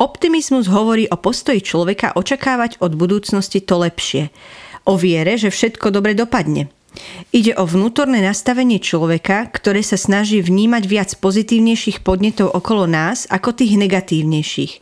Optimizmus 0.00 0.64
hovorí 0.72 1.04
o 1.12 1.20
postoji 1.20 1.60
človeka 1.60 2.16
očakávať 2.16 2.80
od 2.80 2.96
budúcnosti 2.96 3.60
to 3.60 3.84
lepšie. 3.84 4.32
O 4.88 4.96
viere, 4.96 5.36
že 5.36 5.52
všetko 5.52 5.92
dobre 5.92 6.16
dopadne. 6.16 6.72
Ide 7.36 7.52
o 7.60 7.68
vnútorné 7.68 8.24
nastavenie 8.24 8.80
človeka, 8.80 9.44
ktoré 9.52 9.84
sa 9.84 10.00
snaží 10.00 10.40
vnímať 10.40 10.82
viac 10.88 11.10
pozitívnejších 11.20 12.00
podnetov 12.00 12.48
okolo 12.48 12.88
nás 12.88 13.28
ako 13.28 13.52
tých 13.52 13.76
negatívnejších. 13.76 14.72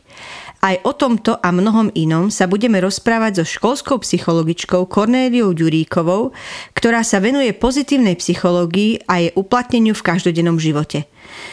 Aj 0.59 0.75
o 0.83 0.91
tomto 0.91 1.35
a 1.39 1.51
mnohom 1.51 1.91
inom 1.95 2.27
sa 2.31 2.47
budeme 2.47 2.79
rozprávať 2.79 3.43
so 3.43 3.45
školskou 3.47 3.99
psychologičkou 4.03 4.87
Kornéliou 4.87 5.51
Ďuríkovou, 5.51 6.35
ktorá 6.75 7.03
sa 7.03 7.23
venuje 7.23 7.51
pozitívnej 7.55 8.15
psychológii 8.19 9.07
a 9.07 9.23
jej 9.23 9.31
uplatneniu 9.35 9.95
v 9.95 10.03
každodennom 10.03 10.59
živote. 10.59 11.07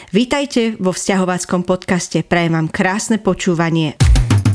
Vítajte 0.07 0.79
vo 0.79 0.95
vzťahováckom 0.95 1.67
podcaste. 1.67 2.23
Prajem 2.23 2.55
vám 2.55 2.67
krásne 2.71 3.19
počúvanie. 3.19 3.99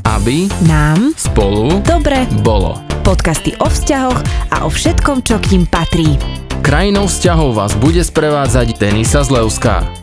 Aby 0.00 0.48
nám 0.64 1.12
spolu 1.12 1.76
dobre 1.84 2.24
bolo. 2.40 2.80
Podcasty 3.04 3.52
o 3.60 3.68
vzťahoch 3.68 4.16
a 4.48 4.64
o 4.64 4.72
všetkom, 4.72 5.20
čo 5.20 5.36
k 5.36 5.52
ním 5.52 5.68
patrí. 5.68 6.16
Krajinou 6.64 7.04
vzťahov 7.04 7.52
vás 7.52 7.76
bude 7.76 8.00
sprevádzať 8.00 8.80
Denisa 8.80 9.20
Zlevská. 9.20 10.01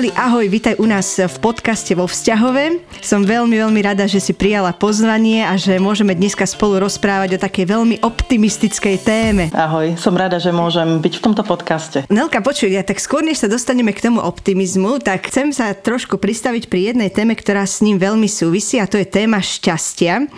Nelly, 0.00 0.16
ahoj, 0.16 0.48
vítaj 0.48 0.80
u 0.80 0.88
nás 0.88 1.20
v 1.20 1.36
podcaste 1.44 1.92
vo 1.92 2.08
vzťahove. 2.08 2.80
Som 3.04 3.20
veľmi, 3.20 3.60
veľmi 3.60 3.84
rada, 3.84 4.08
že 4.08 4.16
si 4.16 4.32
prijala 4.32 4.72
pozvanie 4.72 5.44
a 5.44 5.60
že 5.60 5.76
môžeme 5.76 6.16
dneska 6.16 6.48
spolu 6.48 6.80
rozprávať 6.80 7.36
o 7.36 7.42
takej 7.44 7.68
veľmi 7.68 7.96
optimistickej 8.00 8.96
téme. 9.04 9.52
Ahoj, 9.52 10.00
som 10.00 10.16
rada, 10.16 10.40
že 10.40 10.56
môžem 10.56 11.04
byť 11.04 11.20
v 11.20 11.24
tomto 11.28 11.44
podcaste. 11.44 12.08
Nelka, 12.08 12.40
počuj, 12.40 12.72
ja 12.72 12.80
tak 12.80 12.96
skôr, 12.96 13.20
než 13.20 13.44
sa 13.44 13.52
dostaneme 13.52 13.92
k 13.92 14.08
tomu 14.08 14.24
optimizmu, 14.24 15.04
tak 15.04 15.28
chcem 15.28 15.52
sa 15.52 15.76
trošku 15.76 16.16
pristaviť 16.16 16.72
pri 16.72 16.96
jednej 16.96 17.12
téme, 17.12 17.36
ktorá 17.36 17.68
s 17.68 17.84
ním 17.84 18.00
veľmi 18.00 18.24
súvisí 18.24 18.80
a 18.80 18.88
to 18.88 18.96
je 18.96 19.04
téma 19.04 19.44
šťastia. 19.44 20.32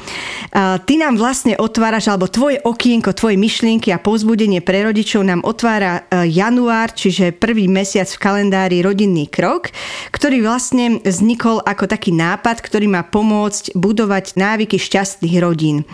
Ty 0.82 0.94
nám 0.98 1.14
vlastne 1.14 1.54
otváraš, 1.54 2.10
alebo 2.10 2.26
tvoje 2.26 2.58
okienko, 2.66 3.14
tvoje 3.14 3.38
myšlienky 3.38 3.94
a 3.94 4.02
povzbudenie 4.02 4.58
pre 4.58 4.82
rodičov 4.82 5.22
nám 5.22 5.46
otvára 5.46 6.02
e, 6.10 6.26
január, 6.34 6.90
čiže 6.90 7.30
prvý 7.30 7.70
mesiac 7.70 8.10
v 8.10 8.18
kalendári 8.18 8.82
rodinný 8.82 9.12
jediný 9.12 9.28
krok, 9.52 9.68
ktorý 10.16 10.40
vlastne 10.40 11.04
vznikol 11.04 11.60
ako 11.60 11.84
taký 11.84 12.16
nápad, 12.16 12.64
ktorý 12.64 12.88
má 12.88 13.04
pomôcť 13.04 13.76
budovať 13.76 14.40
návyky 14.40 14.80
šťastných 14.80 15.36
rodín. 15.44 15.84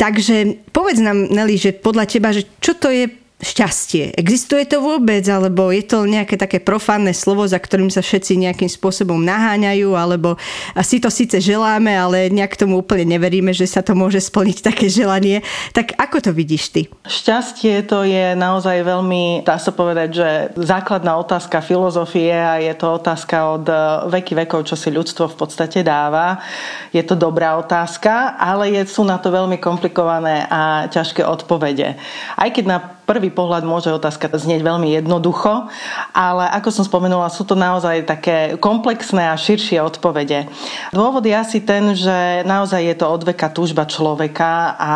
Takže 0.00 0.64
povedz 0.72 1.04
nám, 1.04 1.28
Nelly, 1.28 1.60
že 1.60 1.76
podľa 1.76 2.08
teba, 2.08 2.32
že 2.32 2.48
čo 2.64 2.72
to 2.72 2.88
je 2.88 3.12
šťastie. 3.38 4.18
Existuje 4.18 4.66
to 4.66 4.82
vôbec, 4.82 5.22
alebo 5.30 5.70
je 5.70 5.86
to 5.86 6.02
nejaké 6.10 6.34
také 6.34 6.58
profánne 6.58 7.14
slovo, 7.14 7.46
za 7.46 7.62
ktorým 7.62 7.86
sa 7.86 8.02
všetci 8.02 8.34
nejakým 8.34 8.66
spôsobom 8.66 9.22
naháňajú, 9.22 9.94
alebo 9.94 10.34
si 10.82 10.98
to 10.98 11.06
síce 11.06 11.38
želáme, 11.38 11.94
ale 11.94 12.34
nejak 12.34 12.58
tomu 12.58 12.82
úplne 12.82 13.06
neveríme, 13.06 13.54
že 13.54 13.70
sa 13.70 13.78
to 13.78 13.94
môže 13.94 14.18
splniť 14.26 14.58
také 14.58 14.90
želanie. 14.90 15.46
Tak 15.70 15.94
ako 15.94 16.18
to 16.18 16.30
vidíš 16.34 16.64
ty? 16.74 16.82
Šťastie 17.06 17.86
to 17.86 18.02
je 18.02 18.34
naozaj 18.34 18.82
veľmi, 18.82 19.46
dá 19.46 19.54
sa 19.62 19.70
povedať, 19.70 20.08
že 20.18 20.28
základná 20.58 21.14
otázka 21.22 21.62
filozofie 21.62 22.34
a 22.34 22.58
je 22.58 22.74
to 22.74 22.98
otázka 22.98 23.36
od 23.54 23.66
eh, 23.70 23.78
veky 24.18 24.34
vekov, 24.34 24.66
čo 24.66 24.74
si 24.74 24.90
ľudstvo 24.90 25.30
v 25.30 25.38
podstate 25.38 25.86
dáva. 25.86 26.42
Je 26.90 27.06
to 27.06 27.14
dobrá 27.14 27.54
otázka, 27.54 28.34
ale 28.34 28.74
je, 28.74 28.82
sú 28.90 29.06
na 29.06 29.22
to 29.22 29.30
veľmi 29.30 29.62
komplikované 29.62 30.42
a 30.50 30.90
ťažké 30.90 31.22
odpovede. 31.22 31.94
Aj 32.34 32.50
keď 32.50 32.66
na 32.66 32.97
prvý 33.08 33.32
pohľad 33.32 33.64
môže 33.64 33.88
otázka 33.88 34.28
znieť 34.28 34.60
veľmi 34.60 34.92
jednoducho, 35.00 35.72
ale 36.12 36.44
ako 36.52 36.68
som 36.68 36.84
spomenula, 36.84 37.32
sú 37.32 37.48
to 37.48 37.56
naozaj 37.56 38.04
také 38.04 38.60
komplexné 38.60 39.32
a 39.32 39.40
širšie 39.40 39.80
odpovede. 39.80 40.44
Dôvod 40.92 41.24
je 41.24 41.32
asi 41.32 41.64
ten, 41.64 41.96
že 41.96 42.44
naozaj 42.44 42.84
je 42.84 42.96
to 43.00 43.08
odveka 43.08 43.48
túžba 43.48 43.88
človeka 43.88 44.76
a 44.76 44.94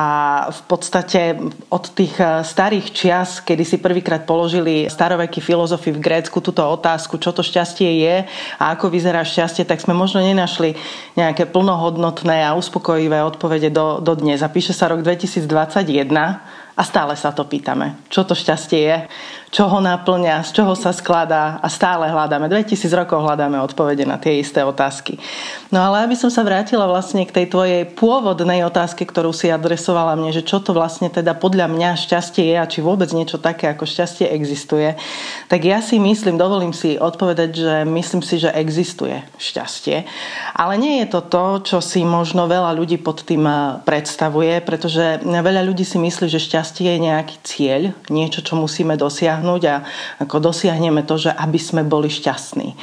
v 0.52 0.62
podstate 0.68 1.40
od 1.72 1.84
tých 1.96 2.12
eh, 2.20 2.44
starých 2.44 2.86
čias, 2.92 3.40
kedy 3.40 3.64
si 3.64 3.80
prvýkrát 3.80 4.28
položili 4.28 4.92
starovekí 4.92 5.40
filozofi 5.40 5.88
v 5.88 6.04
Grécku 6.04 6.44
túto 6.44 6.60
otázku, 6.60 7.16
čo 7.16 7.32
to 7.32 7.40
šťastie 7.40 8.04
je 8.04 8.16
a 8.60 8.64
ako 8.76 8.92
vyzerá 8.92 9.24
šťastie, 9.24 9.64
tak 9.64 9.80
sme 9.80 9.96
možno 9.96 10.20
nenašli 10.20 10.76
nejaké 11.16 11.48
plnohodnotné 11.48 12.44
a 12.44 12.52
uspokojivé 12.52 13.24
odpovede 13.24 13.72
do, 13.72 14.04
do 14.04 14.12
dnes. 14.12 14.44
A 14.44 14.52
píše 14.52 14.76
sa 14.76 14.92
rok 14.92 15.00
2021 15.00 16.60
a 16.72 16.82
stále 16.84 17.12
sa 17.18 17.36
to 17.36 17.44
pýtame, 17.44 18.08
čo 18.08 18.24
to 18.24 18.32
šťastie 18.32 18.80
je 18.80 18.96
čo 19.52 19.68
ho 19.68 19.84
naplňa, 19.84 20.48
z 20.48 20.50
čoho 20.56 20.72
sa 20.72 20.96
skladá 20.96 21.60
a 21.60 21.68
stále 21.68 22.08
hľadáme. 22.08 22.48
2000 22.48 22.88
rokov 22.96 23.20
hľadáme 23.20 23.60
odpovede 23.60 24.08
na 24.08 24.16
tie 24.16 24.40
isté 24.40 24.64
otázky. 24.64 25.20
No 25.68 25.84
ale 25.84 26.08
aby 26.08 26.16
som 26.16 26.32
sa 26.32 26.40
vrátila 26.40 26.88
vlastne 26.88 27.28
k 27.28 27.36
tej 27.36 27.52
tvojej 27.52 27.84
pôvodnej 27.84 28.64
otázke, 28.64 29.04
ktorú 29.04 29.36
si 29.36 29.52
adresovala 29.52 30.16
mne, 30.16 30.32
že 30.32 30.40
čo 30.40 30.64
to 30.64 30.72
vlastne 30.72 31.12
teda 31.12 31.36
podľa 31.36 31.68
mňa 31.68 32.00
šťastie 32.00 32.48
je 32.48 32.56
a 32.56 32.64
či 32.64 32.80
vôbec 32.80 33.12
niečo 33.12 33.36
také 33.36 33.68
ako 33.68 33.84
šťastie 33.84 34.32
existuje, 34.32 34.96
tak 35.52 35.60
ja 35.68 35.84
si 35.84 36.00
myslím, 36.00 36.40
dovolím 36.40 36.72
si 36.72 36.96
odpovedať, 36.96 37.50
že 37.52 37.74
myslím 37.84 38.24
si, 38.24 38.40
že 38.40 38.56
existuje 38.56 39.20
šťastie. 39.36 40.08
Ale 40.56 40.80
nie 40.80 41.04
je 41.04 41.12
to 41.12 41.20
to, 41.28 41.76
čo 41.76 41.78
si 41.84 42.00
možno 42.08 42.48
veľa 42.48 42.72
ľudí 42.72 42.96
pod 42.96 43.20
tým 43.20 43.44
eh, 43.44 43.84
predstavuje, 43.84 44.64
pretože 44.64 45.20
veľa 45.20 45.60
ľudí 45.60 45.84
si 45.84 46.00
myslí, 46.00 46.24
že 46.32 46.40
šťastie 46.40 46.88
je 46.88 47.04
nejaký 47.04 47.36
cieľ, 47.44 47.92
niečo, 48.08 48.40
čo 48.40 48.56
musíme 48.56 48.96
dosiahnuť 48.96 49.41
dosiahnuť 49.42 49.62
a 49.66 49.76
ako 50.22 50.36
dosiahneme 50.38 51.02
to, 51.02 51.18
že 51.18 51.34
aby 51.34 51.58
sme 51.58 51.82
boli 51.82 52.06
šťastní. 52.06 52.78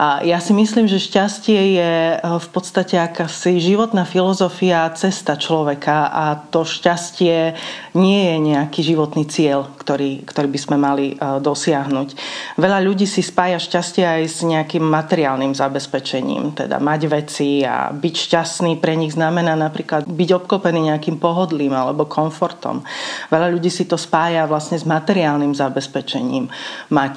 A 0.00 0.24
ja 0.24 0.40
si 0.40 0.56
myslím, 0.56 0.88
že 0.88 0.96
šťastie 1.02 1.60
je 1.76 1.92
eh, 2.16 2.20
v 2.20 2.48
podstate 2.48 2.96
akási 2.96 3.60
životná 3.60 4.08
filozofia, 4.08 4.88
cesta 4.96 5.36
človeka 5.36 6.08
a 6.08 6.24
to 6.48 6.64
šťastie 6.64 7.52
nie 7.92 8.20
je 8.32 8.36
nejaký 8.40 8.80
životný 8.80 9.28
cieľ, 9.28 9.68
ktorý, 9.76 10.24
ktorý 10.24 10.48
by 10.48 10.58
sme 10.58 10.76
mali 10.80 11.06
eh, 11.12 11.38
dosiahnuť. 11.38 12.08
Veľa 12.56 12.78
ľudí 12.80 13.04
si 13.04 13.20
spája 13.20 13.60
šťastie 13.60 14.02
aj 14.08 14.22
s 14.24 14.38
nejakým 14.48 14.82
materiálnym 14.82 15.52
zabezpečením, 15.52 16.56
teda 16.56 16.80
mať 16.80 17.00
veci 17.10 17.60
a 17.62 17.92
byť 17.92 18.14
šťastný 18.16 18.80
pre 18.80 18.96
nich 18.96 19.12
znamená 19.12 19.52
napríklad 19.58 20.08
byť 20.08 20.30
obklopený 20.40 20.88
nejakým 20.94 21.20
pohodlím 21.20 21.76
alebo 21.76 22.08
komfortom. 22.08 22.80
Veľa 23.28 23.52
ľudí 23.52 23.68
si 23.68 23.84
to 23.84 23.98
spája 23.98 24.46
vlastne 24.46 24.78
s 24.78 24.86
materiálnym 24.86 25.52
zabezpečením 25.58 25.97
zabezpečením. 25.98 26.46
Mať 26.94 27.16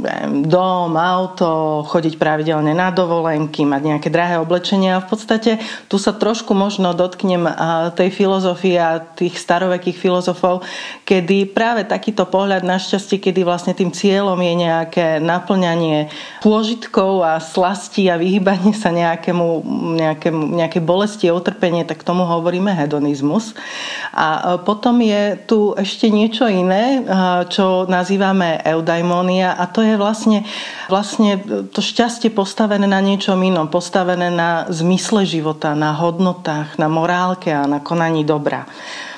neviem, 0.00 0.46
dom, 0.46 0.94
auto, 0.94 1.82
chodiť 1.90 2.14
pravidelne 2.14 2.70
na 2.70 2.94
dovolenky, 2.94 3.66
mať 3.66 3.82
nejaké 3.82 4.08
drahé 4.08 4.38
oblečenie 4.38 4.94
a 4.94 5.02
v 5.02 5.08
podstate 5.10 5.58
tu 5.90 5.98
sa 5.98 6.14
trošku 6.14 6.54
možno 6.54 6.94
dotknem 6.94 7.44
tej 7.98 8.14
filozofie 8.14 8.78
a 8.78 9.02
tých 9.02 9.34
starovekých 9.34 9.98
filozofov, 9.98 10.62
kedy 11.02 11.50
práve 11.50 11.82
takýto 11.84 12.24
pohľad 12.30 12.62
na 12.62 12.78
šťastie, 12.78 13.18
kedy 13.18 13.42
vlastne 13.42 13.74
tým 13.74 13.90
cieľom 13.90 14.38
je 14.38 14.54
nejaké 14.54 15.06
naplňanie 15.18 16.08
pôžitkov 16.40 17.26
a 17.26 17.42
slastí 17.42 18.06
a 18.06 18.20
vyhýbanie 18.20 18.76
sa 18.76 18.94
nejakému, 18.94 19.46
nejakému, 19.98 20.42
nejaké 20.54 20.78
bolesti 20.78 21.26
a 21.26 21.36
utrpenie, 21.36 21.82
tak 21.82 22.06
tomu 22.06 22.22
hovoríme 22.22 22.70
hedonizmus. 22.70 23.56
A 24.14 24.60
potom 24.62 25.02
je 25.02 25.34
tu 25.48 25.74
ešte 25.74 26.06
niečo 26.12 26.46
iné, 26.46 27.02
čo 27.50 27.88
nazývame 28.04 28.60
eudaimonia 28.60 29.56
a 29.56 29.64
to 29.64 29.80
je 29.80 29.96
vlastne, 29.96 30.44
vlastne 30.92 31.40
to 31.72 31.80
šťastie 31.80 32.28
postavené 32.28 32.84
na 32.84 33.00
niečom 33.00 33.40
inom, 33.40 33.72
postavené 33.72 34.28
na 34.28 34.68
zmysle 34.68 35.24
života, 35.24 35.72
na 35.72 35.96
hodnotách, 35.96 36.76
na 36.76 36.92
morálke 36.92 37.48
a 37.48 37.64
na 37.64 37.80
konaní 37.80 38.28
dobra 38.28 38.68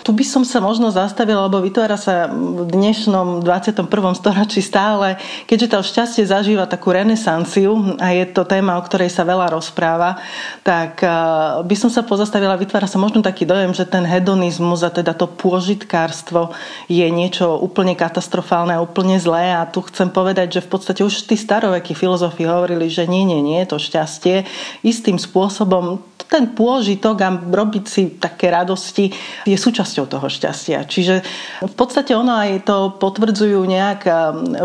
tu 0.07 0.15
by 0.15 0.23
som 0.23 0.47
sa 0.47 0.63
možno 0.63 0.95
zastavila, 0.95 1.51
lebo 1.51 1.59
vytvára 1.59 1.99
sa 1.99 2.31
v 2.31 2.63
dnešnom 2.71 3.43
21. 3.43 3.91
storočí 4.15 4.63
stále, 4.63 5.19
keďže 5.51 5.67
to 5.67 5.83
šťastie 5.83 6.23
zažíva 6.23 6.71
takú 6.71 6.95
renesanciu 6.95 7.99
a 7.99 8.15
je 8.15 8.23
to 8.31 8.47
téma, 8.47 8.79
o 8.79 8.87
ktorej 8.87 9.11
sa 9.11 9.27
veľa 9.27 9.51
rozpráva, 9.51 10.23
tak 10.63 11.03
eh, 11.03 11.11
by 11.59 11.75
som 11.75 11.91
sa 11.91 12.07
pozastavila, 12.07 12.55
vytvára 12.55 12.87
sa 12.87 13.03
možno 13.03 13.19
taký 13.19 13.51
dojem, 13.51 13.75
že 13.75 13.83
ten 13.83 14.07
hedonizmus 14.07 14.87
a 14.87 14.95
teda 14.95 15.11
to 15.11 15.27
pôžitkárstvo 15.27 16.55
je 16.87 17.03
niečo 17.11 17.59
úplne 17.59 17.99
katastrofálne 17.99 18.79
a 18.79 18.85
úplne 18.87 19.19
zlé 19.19 19.59
a 19.59 19.67
tu 19.67 19.83
chcem 19.91 20.07
povedať, 20.07 20.63
že 20.63 20.63
v 20.63 20.71
podstate 20.71 21.03
už 21.03 21.27
tí 21.27 21.35
starovekí 21.35 21.99
filozofi 21.99 22.47
hovorili, 22.47 22.87
že 22.87 23.11
nie, 23.11 23.27
nie, 23.27 23.43
nie, 23.43 23.59
to 23.67 23.83
šťastie 23.83 24.47
istým 24.87 25.19
spôsobom 25.19 25.99
ten 26.27 26.53
pôžitok 26.53 27.17
a 27.23 27.31
robiť 27.39 27.85
si 27.87 28.03
také 28.19 28.51
radosti 28.51 29.15
je 29.47 29.57
súčasť 29.57 29.96
súčasťou 29.97 30.13
toho 30.13 30.29
šťastia. 30.29 30.85
Čiže 30.85 31.25
v 31.65 31.75
podstate 31.75 32.13
ono 32.13 32.37
aj 32.37 32.69
to 32.69 32.93
potvrdzujú 33.01 33.65
nejaké 33.65 34.13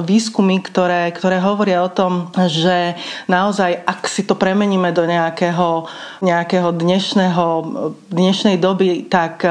výskumy, 0.04 0.60
ktoré, 0.60 1.07
ktoré 1.16 1.39
hovoria 1.39 1.88
o 1.88 1.89
tom, 1.92 2.28
že 2.51 3.00
naozaj, 3.31 3.88
ak 3.88 4.12
si 4.12 4.28
to 4.28 4.36
premeníme 4.36 4.92
do 4.92 5.07
nejakého, 5.07 5.88
nejakého 6.19 6.75
dnešného, 6.75 7.45
dnešnej 8.12 8.60
doby, 8.60 9.07
tak 9.07 9.48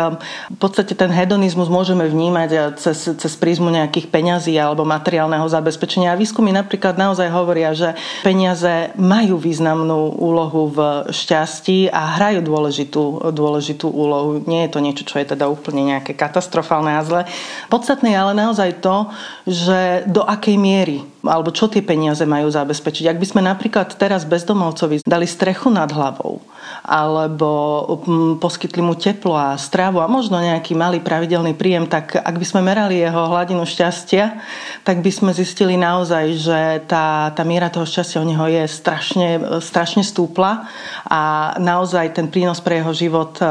v 0.53 0.59
podstate 0.61 0.93
ten 0.93 1.09
hedonizmus 1.09 1.73
môžeme 1.73 2.05
vnímať 2.05 2.76
cez, 2.76 3.17
cez 3.17 3.33
prízmu 3.41 3.73
nejakých 3.73 4.12
peňazí 4.12 4.53
alebo 4.61 4.85
materiálneho 4.85 5.49
zabezpečenia. 5.49 6.12
A 6.12 6.21
výskumy 6.21 6.53
napríklad 6.53 7.00
naozaj 7.00 7.33
hovoria, 7.33 7.73
že 7.73 7.97
peniaze 8.21 8.93
majú 9.00 9.41
významnú 9.41 10.12
úlohu 10.21 10.69
v 10.69 10.79
šťastí 11.09 11.88
a 11.88 12.21
hrajú 12.21 12.44
dôležitú, 12.44 13.33
dôležitú 13.33 13.88
úlohu. 13.88 14.44
Nie 14.44 14.69
je 14.69 14.73
to 14.76 14.85
niečo, 14.85 15.09
čo 15.09 15.17
je 15.23 15.31
teda 15.31 15.47
úplne 15.47 15.69
nejaké 15.72 16.12
katastrofálne 16.12 16.99
a 16.99 17.02
zle. 17.06 17.22
Podstatné 17.70 18.12
je 18.12 18.19
ale 18.19 18.34
naozaj 18.34 18.82
to, 18.82 19.08
že 19.46 20.05
do 20.11 20.26
akej 20.26 20.56
miery 20.58 21.00
alebo 21.25 21.52
čo 21.52 21.69
tie 21.69 21.84
peniaze 21.84 22.25
majú 22.25 22.49
zabezpečiť. 22.49 23.05
Ak 23.12 23.20
by 23.20 23.26
sme 23.28 23.43
napríklad 23.44 23.93
teraz 24.00 24.25
bezdomovcovi 24.25 25.05
dali 25.05 25.28
strechu 25.28 25.69
nad 25.69 25.93
hlavou, 25.93 26.40
alebo 26.85 27.85
mm, 28.03 28.43
poskytli 28.43 28.81
mu 28.81 28.97
teplo 28.97 29.37
a 29.37 29.55
stravu 29.61 30.01
a 30.01 30.09
možno 30.09 30.41
nejaký 30.41 30.73
malý 30.73 30.99
pravidelný 31.05 31.53
príjem, 31.55 31.87
tak 31.87 32.17
ak 32.17 32.37
by 32.37 32.47
sme 32.47 32.61
merali 32.65 33.01
jeho 33.01 33.29
hladinu 33.29 33.62
šťastia, 33.69 34.41
tak 34.83 35.05
by 35.05 35.11
sme 35.12 35.31
zistili 35.37 35.77
naozaj, 35.77 36.25
že 36.41 36.61
tá, 36.89 37.31
tá 37.37 37.43
miera 37.45 37.69
toho 37.69 37.85
šťastia 37.85 38.23
u 38.23 38.27
neho 38.27 38.47
je 38.49 38.65
strašne, 38.67 39.61
strašne 39.61 40.03
stúpla 40.03 40.67
a 41.07 41.55
naozaj 41.61 42.17
ten 42.17 42.27
prínos 42.33 42.59
pre 42.65 42.81
jeho 42.81 42.93
život 42.97 43.37
e, 43.39 43.47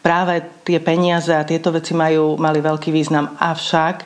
práve 0.00 0.40
tie 0.62 0.78
peniaze 0.78 1.34
a 1.34 1.46
tieto 1.46 1.74
veci 1.74 1.92
majú, 1.92 2.38
mali 2.38 2.62
veľký 2.62 2.94
význam. 2.94 3.34
Avšak 3.36 3.96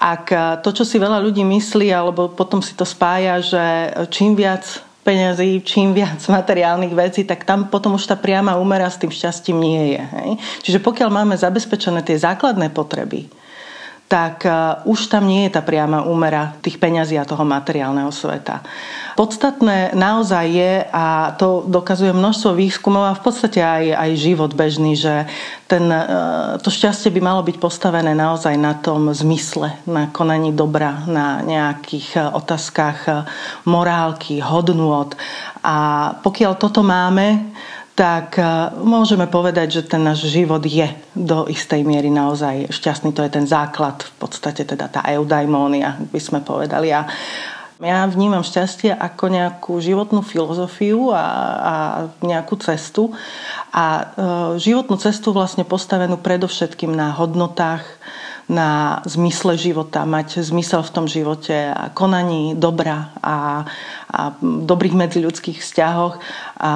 ak 0.00 0.24
to, 0.64 0.72
čo 0.72 0.88
si 0.88 0.96
veľa 0.96 1.20
ľudí 1.20 1.44
myslí, 1.44 1.92
alebo 1.92 2.32
potom 2.32 2.64
si 2.64 2.72
to 2.72 2.88
spája, 2.88 3.36
že 3.44 3.64
čím 4.08 4.32
viac 4.32 4.89
peňazí, 5.02 5.64
čím 5.64 5.96
viac 5.96 6.20
materiálnych 6.20 6.92
vecí, 6.92 7.24
tak 7.24 7.44
tam 7.48 7.72
potom 7.72 7.96
už 7.96 8.04
tá 8.06 8.16
priama 8.16 8.60
úmera 8.60 8.88
s 8.88 9.00
tým 9.00 9.10
šťastím 9.10 9.56
nie 9.60 9.96
je. 9.96 10.02
Hej? 10.02 10.30
Čiže 10.62 10.78
pokiaľ 10.84 11.08
máme 11.08 11.34
zabezpečené 11.36 12.04
tie 12.04 12.20
základné 12.20 12.70
potreby, 12.70 13.28
tak 14.10 14.42
uh, 14.42 14.82
už 14.90 15.06
tam 15.06 15.30
nie 15.30 15.46
je 15.46 15.54
tá 15.54 15.62
priama 15.62 16.02
úmera 16.02 16.58
tých 16.58 16.82
peňazí 16.82 17.14
a 17.14 17.22
toho 17.22 17.46
materiálneho 17.46 18.10
sveta. 18.10 18.58
Podstatné 19.14 19.94
naozaj 19.94 20.46
je, 20.50 20.72
a 20.90 21.30
to 21.38 21.62
dokazuje 21.62 22.10
množstvo 22.10 22.58
výskumov 22.58 23.06
a 23.06 23.14
v 23.14 23.22
podstate 23.22 23.62
aj, 23.62 23.94
aj 23.94 24.10
život 24.18 24.50
bežný, 24.50 24.98
že 24.98 25.30
ten, 25.70 25.86
uh, 25.86 26.58
to 26.58 26.74
šťastie 26.74 27.14
by 27.14 27.22
malo 27.22 27.46
byť 27.46 27.62
postavené 27.62 28.10
naozaj 28.10 28.58
na 28.58 28.74
tom 28.74 29.14
zmysle, 29.14 29.78
na 29.86 30.10
konaní 30.10 30.50
dobra, 30.50 31.06
na 31.06 31.46
nejakých 31.46 32.08
uh, 32.18 32.34
otázkach 32.34 33.30
morálky, 33.62 34.42
hodnôt. 34.42 35.14
A 35.62 36.10
pokiaľ 36.18 36.58
toto 36.58 36.82
máme, 36.82 37.54
tak 38.00 38.40
e, 38.40 38.44
môžeme 38.80 39.28
povedať, 39.28 39.76
že 39.76 39.82
ten 39.84 40.00
náš 40.00 40.24
život 40.24 40.64
je 40.64 40.88
do 41.12 41.44
istej 41.44 41.84
miery 41.84 42.08
naozaj 42.08 42.72
šťastný. 42.72 43.12
To 43.12 43.20
je 43.20 43.36
ten 43.36 43.44
základ, 43.44 44.00
v 44.00 44.14
podstate 44.16 44.64
teda 44.64 44.88
tá 44.88 45.04
eudaimónia, 45.04 46.00
by 46.08 46.16
sme 46.16 46.40
povedali. 46.40 46.88
A 46.96 47.04
ja 47.76 48.00
vnímam 48.08 48.40
šťastie 48.40 48.96
ako 48.96 49.24
nejakú 49.28 49.72
životnú 49.84 50.24
filozofiu 50.24 51.12
a, 51.12 51.24
a 51.60 51.74
nejakú 52.24 52.56
cestu. 52.64 53.12
A 53.68 53.84
e, 53.84 54.04
životnú 54.56 54.96
cestu 54.96 55.36
vlastne 55.36 55.68
postavenú 55.68 56.16
predovšetkým 56.16 56.96
na 56.96 57.12
hodnotách, 57.12 57.84
na 58.50 58.98
zmysle 59.06 59.54
života, 59.54 60.02
mať 60.02 60.42
zmysel 60.42 60.82
v 60.82 60.94
tom 60.94 61.06
živote 61.06 61.54
a 61.54 61.94
konaní 61.94 62.58
dobra 62.58 63.14
a, 63.22 63.62
a 64.10 64.34
dobrých 64.42 64.98
medziľudských 64.98 65.62
vzťahoch. 65.62 66.18
A, 66.58 66.72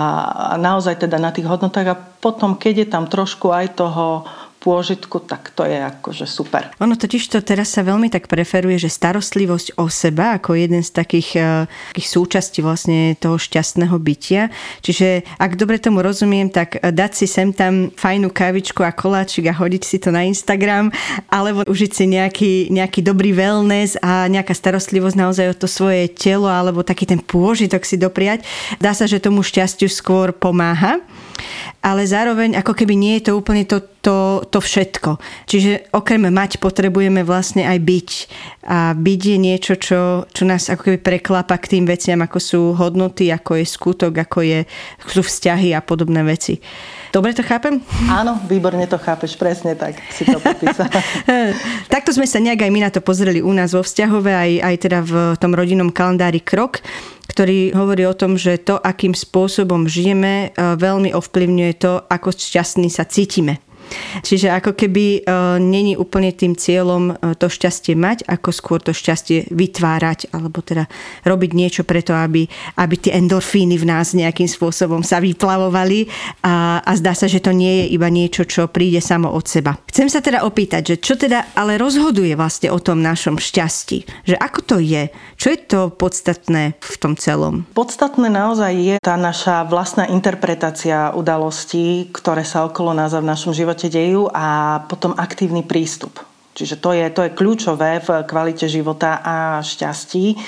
a 0.54 0.54
naozaj 0.54 1.02
teda 1.02 1.18
na 1.18 1.34
tých 1.34 1.50
hodnotách. 1.50 1.88
A 1.90 1.98
potom, 1.98 2.54
keď 2.54 2.86
je 2.86 2.88
tam 2.88 3.10
trošku 3.10 3.50
aj 3.50 3.74
toho 3.74 4.22
pôžitku, 4.64 5.20
tak 5.28 5.52
to 5.52 5.68
je 5.68 5.76
akože 5.76 6.24
super. 6.24 6.72
Ono 6.80 6.96
totiž 6.96 7.28
to 7.28 7.44
teraz 7.44 7.76
sa 7.76 7.84
veľmi 7.84 8.08
tak 8.08 8.32
preferuje, 8.32 8.80
že 8.80 8.88
starostlivosť 8.88 9.76
o 9.76 9.92
seba 9.92 10.40
ako 10.40 10.56
jeden 10.56 10.80
z 10.80 10.88
takých, 10.88 11.28
uh, 11.36 11.68
takých 11.92 12.08
súčastí 12.08 12.64
vlastne 12.64 13.12
toho 13.20 13.36
šťastného 13.36 13.92
bytia. 14.00 14.48
Čiže 14.80 15.28
ak 15.36 15.60
dobre 15.60 15.76
tomu 15.76 16.00
rozumiem, 16.00 16.48
tak 16.48 16.80
dať 16.80 17.12
si 17.12 17.26
sem 17.28 17.52
tam 17.52 17.92
fajnú 17.92 18.32
kávičku 18.32 18.80
a 18.80 18.96
koláčik 18.96 19.52
a 19.52 19.54
hodiť 19.54 19.82
si 19.84 20.00
to 20.00 20.08
na 20.08 20.24
Instagram, 20.24 20.88
alebo 21.28 21.68
užiť 21.68 21.90
si 21.92 22.04
nejaký, 22.08 22.52
nejaký 22.72 23.04
dobrý 23.04 23.36
wellness 23.36 24.00
a 24.00 24.24
nejaká 24.32 24.56
starostlivosť 24.56 25.16
naozaj 25.20 25.46
o 25.52 25.58
to 25.60 25.68
svoje 25.68 26.08
telo 26.08 26.48
alebo 26.48 26.80
taký 26.80 27.04
ten 27.04 27.20
pôžitok 27.20 27.84
si 27.84 28.00
dopriať. 28.00 28.46
Dá 28.80 28.96
sa, 28.96 29.04
že 29.04 29.20
tomu 29.20 29.44
šťastiu 29.44 29.92
skôr 29.92 30.32
pomáha 30.32 31.04
ale 31.84 32.08
zároveň 32.08 32.56
ako 32.60 32.72
keby 32.72 32.94
nie 32.96 33.20
je 33.20 33.30
to 33.30 33.32
úplne 33.36 33.68
to, 33.68 33.82
to, 34.00 34.44
to 34.48 34.58
všetko. 34.60 35.20
Čiže 35.48 35.92
okrem 35.92 36.28
mať 36.28 36.60
potrebujeme 36.60 37.24
vlastne 37.24 37.64
aj 37.68 37.78
byť. 37.80 38.10
A 38.64 38.96
byť 38.96 39.20
je 39.20 39.36
niečo, 39.36 39.74
čo, 39.76 40.24
čo 40.28 40.42
nás 40.48 40.72
ako 40.72 40.88
keby 40.88 40.98
preklapa 41.00 41.60
k 41.60 41.76
tým 41.76 41.84
veciam, 41.84 42.20
ako 42.24 42.38
sú 42.40 42.60
hodnoty, 42.72 43.28
ako 43.28 43.60
je 43.60 43.66
skutok, 43.68 44.12
ako 44.24 44.38
je, 44.40 44.60
sú 45.04 45.20
vzťahy 45.20 45.76
a 45.76 45.84
podobné 45.84 46.24
veci. 46.24 46.56
Dobre 47.14 47.30
to 47.30 47.46
chápem? 47.46 47.78
Áno, 48.10 48.42
výborne 48.50 48.90
to 48.90 48.98
chápeš, 48.98 49.38
presne 49.38 49.78
tak 49.78 50.00
si 50.10 50.26
to 50.26 50.42
popísala. 50.42 50.90
Takto 51.94 52.10
sme 52.10 52.26
sa 52.26 52.42
nejak 52.42 52.66
aj 52.66 52.70
my 52.74 52.80
na 52.82 52.90
to 52.90 52.98
pozreli 52.98 53.38
u 53.38 53.54
nás 53.54 53.70
vo 53.70 53.86
vzťahove, 53.86 54.34
aj, 54.34 54.52
aj 54.66 54.74
teda 54.82 54.98
v 55.06 55.12
tom 55.38 55.54
rodinnom 55.54 55.94
kalendári 55.94 56.42
Krok 56.42 56.82
ktorý 57.24 57.72
hovorí 57.72 58.04
o 58.04 58.16
tom, 58.16 58.36
že 58.36 58.60
to, 58.60 58.76
akým 58.76 59.16
spôsobom 59.16 59.88
žijeme, 59.88 60.52
e, 60.52 60.76
veľmi 60.76 61.16
ovplyvňuje 61.16 61.72
to, 61.80 62.04
ako 62.04 62.36
šťastní 62.36 62.92
sa 62.92 63.08
cítime. 63.08 63.63
Čiže 64.22 64.50
ako 64.54 64.76
keby 64.76 65.04
e, 65.04 65.20
není 65.58 65.94
úplne 65.98 66.30
tým 66.30 66.54
cieľom 66.54 67.14
e, 67.14 67.34
to 67.34 67.50
šťastie 67.50 67.98
mať, 67.98 68.28
ako 68.28 68.48
skôr 68.54 68.78
to 68.78 68.94
šťastie 68.94 69.50
vytvárať, 69.50 70.30
alebo 70.30 70.62
teda 70.62 70.86
robiť 71.26 71.50
niečo 71.56 71.82
preto, 71.82 72.14
aby, 72.14 72.46
aby 72.78 72.94
tie 72.98 73.16
endorfíny 73.18 73.74
v 73.80 73.88
nás 73.88 74.14
nejakým 74.14 74.46
spôsobom 74.46 75.02
sa 75.02 75.18
vyplavovali 75.18 76.06
a, 76.46 76.80
a 76.80 76.92
zdá 76.94 77.12
sa, 77.16 77.26
že 77.26 77.42
to 77.42 77.50
nie 77.50 77.84
je 77.84 77.96
iba 77.98 78.08
niečo, 78.08 78.46
čo 78.46 78.70
príde 78.70 79.02
samo 79.02 79.32
od 79.32 79.44
seba. 79.44 79.74
Chcem 79.90 80.06
sa 80.06 80.22
teda 80.22 80.46
opýtať, 80.46 80.94
že 80.94 80.96
čo 81.02 81.14
teda 81.18 81.56
ale 81.58 81.80
rozhoduje 81.80 82.38
vlastne 82.38 82.70
o 82.70 82.78
tom 82.78 83.02
našom 83.02 83.36
šťastí? 83.42 84.28
Že 84.30 84.36
ako 84.38 84.60
to 84.62 84.76
je? 84.78 85.10
Čo 85.34 85.48
je 85.50 85.58
to 85.58 85.80
podstatné 85.90 86.78
v 86.78 86.94
tom 87.02 87.18
celom? 87.18 87.66
Podstatné 87.74 88.30
naozaj 88.30 88.72
je 88.74 88.96
tá 89.02 89.18
naša 89.18 89.66
vlastná 89.66 90.06
interpretácia 90.06 91.10
udalostí, 91.12 92.08
ktoré 92.14 92.46
sa 92.46 92.62
okolo 92.70 92.94
nás 92.94 93.10
a 93.10 93.18
v 93.18 93.30
našom 93.30 93.50
živote 93.50 93.73
živote 93.74 93.90
dejú 93.90 94.30
a 94.30 94.78
potom 94.86 95.18
aktívny 95.18 95.66
prístup. 95.66 96.22
Čiže 96.54 96.78
to 96.78 96.94
je, 96.94 97.10
to 97.10 97.26
je 97.26 97.34
kľúčové 97.34 97.98
v 97.98 98.22
kvalite 98.30 98.70
života 98.70 99.18
a 99.18 99.58
šťastí. 99.58 100.38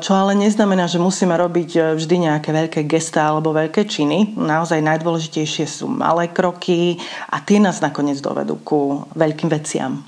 Čo 0.00 0.12
ale 0.16 0.32
neznamená, 0.32 0.88
že 0.88 0.96
musíme 0.96 1.36
robiť 1.36 1.92
vždy 1.92 2.16
nejaké 2.24 2.48
veľké 2.56 2.80
gestá 2.88 3.28
alebo 3.28 3.52
veľké 3.52 3.84
činy. 3.84 4.40
Naozaj 4.40 4.80
najdôležitejšie 4.80 5.68
sú 5.68 5.92
malé 5.92 6.32
kroky 6.32 6.96
a 7.28 7.44
tie 7.44 7.60
nás 7.60 7.84
nakoniec 7.84 8.16
dovedú 8.24 8.56
ku 8.64 9.04
veľkým 9.12 9.52
veciam. 9.52 10.00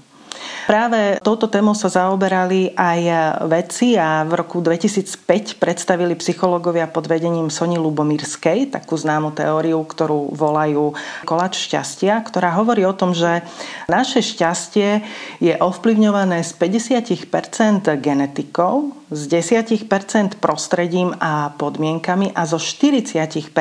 Práve 0.63 1.19
touto 1.19 1.51
témou 1.51 1.75
sa 1.75 1.91
zaoberali 1.91 2.71
aj 2.79 3.01
vedci 3.51 3.99
a 3.99 4.23
v 4.23 4.39
roku 4.39 4.63
2005 4.63 5.59
predstavili 5.59 6.15
psychológovia 6.15 6.87
pod 6.87 7.11
vedením 7.11 7.51
Sony 7.51 7.81
Lubomírskej 7.81 8.71
takú 8.71 8.95
známu 8.95 9.35
teóriu, 9.35 9.83
ktorú 9.83 10.31
volajú 10.31 10.95
kolač 11.27 11.67
šťastia, 11.67 12.23
ktorá 12.23 12.55
hovorí 12.55 12.87
o 12.87 12.95
tom, 12.95 13.11
že 13.11 13.43
naše 13.91 14.23
šťastie 14.23 15.03
je 15.43 15.55
ovplyvňované 15.59 16.47
z 16.47 16.53
50% 16.55 17.91
genetikou, 17.99 18.95
z 19.13 19.23
10% 19.29 20.41
prostredím 20.41 21.13
a 21.21 21.53
podmienkami 21.53 22.33
a 22.33 22.49
zo 22.49 22.57
40% 22.57 23.53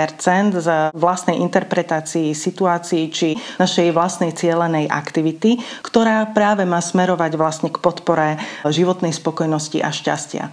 z 0.55 0.69
vlastnej 0.95 1.43
interpretácií 1.43 2.31
situácií 2.31 3.11
či 3.11 3.35
našej 3.59 3.91
vlastnej 3.91 4.31
cielenej 4.31 4.87
aktivity, 4.87 5.59
ktorá 5.83 6.23
práve 6.31 6.63
má 6.63 6.79
smerovať 6.91 7.31
vlastne 7.39 7.69
k 7.71 7.79
podpore 7.79 8.35
životnej 8.67 9.15
spokojnosti 9.15 9.79
a 9.79 9.89
šťastia. 9.89 10.43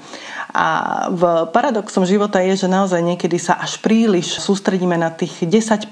A 0.54 0.66
v 1.10 1.50
paradoxom 1.50 2.06
života 2.06 2.38
je, 2.40 2.54
že 2.54 2.68
naozaj 2.70 3.02
niekedy 3.02 3.36
sa 3.36 3.58
až 3.58 3.82
príliš 3.82 4.38
sústredíme 4.38 4.94
na 4.94 5.10
tých 5.10 5.42
10%, 5.42 5.90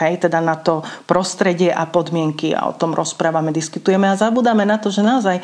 hej, 0.00 0.14
teda 0.24 0.40
na 0.40 0.56
to 0.56 0.80
prostredie 1.04 1.68
a 1.68 1.84
podmienky 1.84 2.56
a 2.56 2.72
o 2.72 2.76
tom 2.76 2.96
rozprávame, 2.96 3.52
diskutujeme 3.52 4.08
a 4.08 4.18
zabudáme 4.18 4.64
na 4.64 4.80
to, 4.80 4.88
že 4.88 5.04
naozaj 5.04 5.38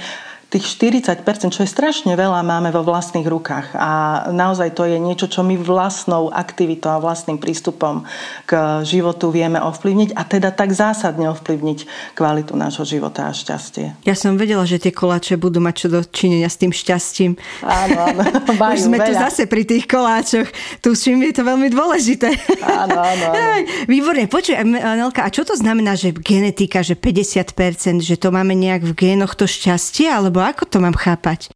tých 0.49 0.65
40%, 0.81 1.53
čo 1.53 1.61
je 1.61 1.69
strašne 1.69 2.17
veľa, 2.17 2.41
máme 2.41 2.73
vo 2.73 2.81
vlastných 2.81 3.29
rukách. 3.29 3.77
A 3.77 3.91
naozaj 4.33 4.73
to 4.73 4.89
je 4.89 4.97
niečo, 4.97 5.29
čo 5.29 5.45
my 5.45 5.61
vlastnou 5.61 6.33
aktivitou 6.33 6.89
a 6.89 7.03
vlastným 7.05 7.37
prístupom 7.37 8.09
k 8.49 8.81
životu 8.81 9.29
vieme 9.29 9.61
ovplyvniť 9.61 10.17
a 10.17 10.25
teda 10.25 10.49
tak 10.57 10.73
zásadne 10.73 11.29
ovplyvniť 11.37 12.13
kvalitu 12.17 12.57
nášho 12.57 12.89
života 12.89 13.29
a 13.29 13.37
šťastie. 13.37 14.01
Ja 14.09 14.17
som 14.17 14.41
vedela, 14.41 14.65
že 14.65 14.81
tie 14.81 14.89
koláče 14.89 15.37
budú 15.37 15.61
mať 15.61 15.75
čo 15.85 15.89
do 15.93 16.01
činenia 16.01 16.49
s 16.49 16.57
tým 16.57 16.73
šťastím. 16.73 17.37
Áno, 17.61 18.09
áno. 18.09 18.21
Majú 18.61 18.73
Už 18.73 18.89
sme 18.89 18.97
veľa. 18.97 19.07
tu 19.07 19.13
zase 19.21 19.43
pri 19.45 19.69
tých 19.69 19.85
koláčoch. 19.85 20.49
Tu 20.81 20.97
čím 20.97 21.29
je 21.29 21.37
to 21.37 21.45
veľmi 21.45 21.69
dôležité. 21.69 22.33
Áno, 22.65 22.97
áno, 22.97 23.25
áno. 23.37 23.69
Výborne. 23.93 24.25
Počuj, 24.33 24.65
Nelka, 24.65 25.29
a 25.29 25.31
čo 25.31 25.45
to 25.45 25.53
znamená, 25.53 25.93
že 25.93 26.17
genetika, 26.17 26.81
že 26.81 26.97
50%, 26.97 28.01
že 28.01 28.17
to 28.17 28.33
máme 28.33 28.57
nejak 28.57 28.83
v 28.83 28.93
génoch 28.97 29.37
to 29.37 29.45
šťastie, 29.45 30.09
alebo 30.09 30.38
alebo 30.39 30.55
ako 30.55 30.65
to 30.71 30.79
mám 30.79 30.95
chápať? 30.95 31.51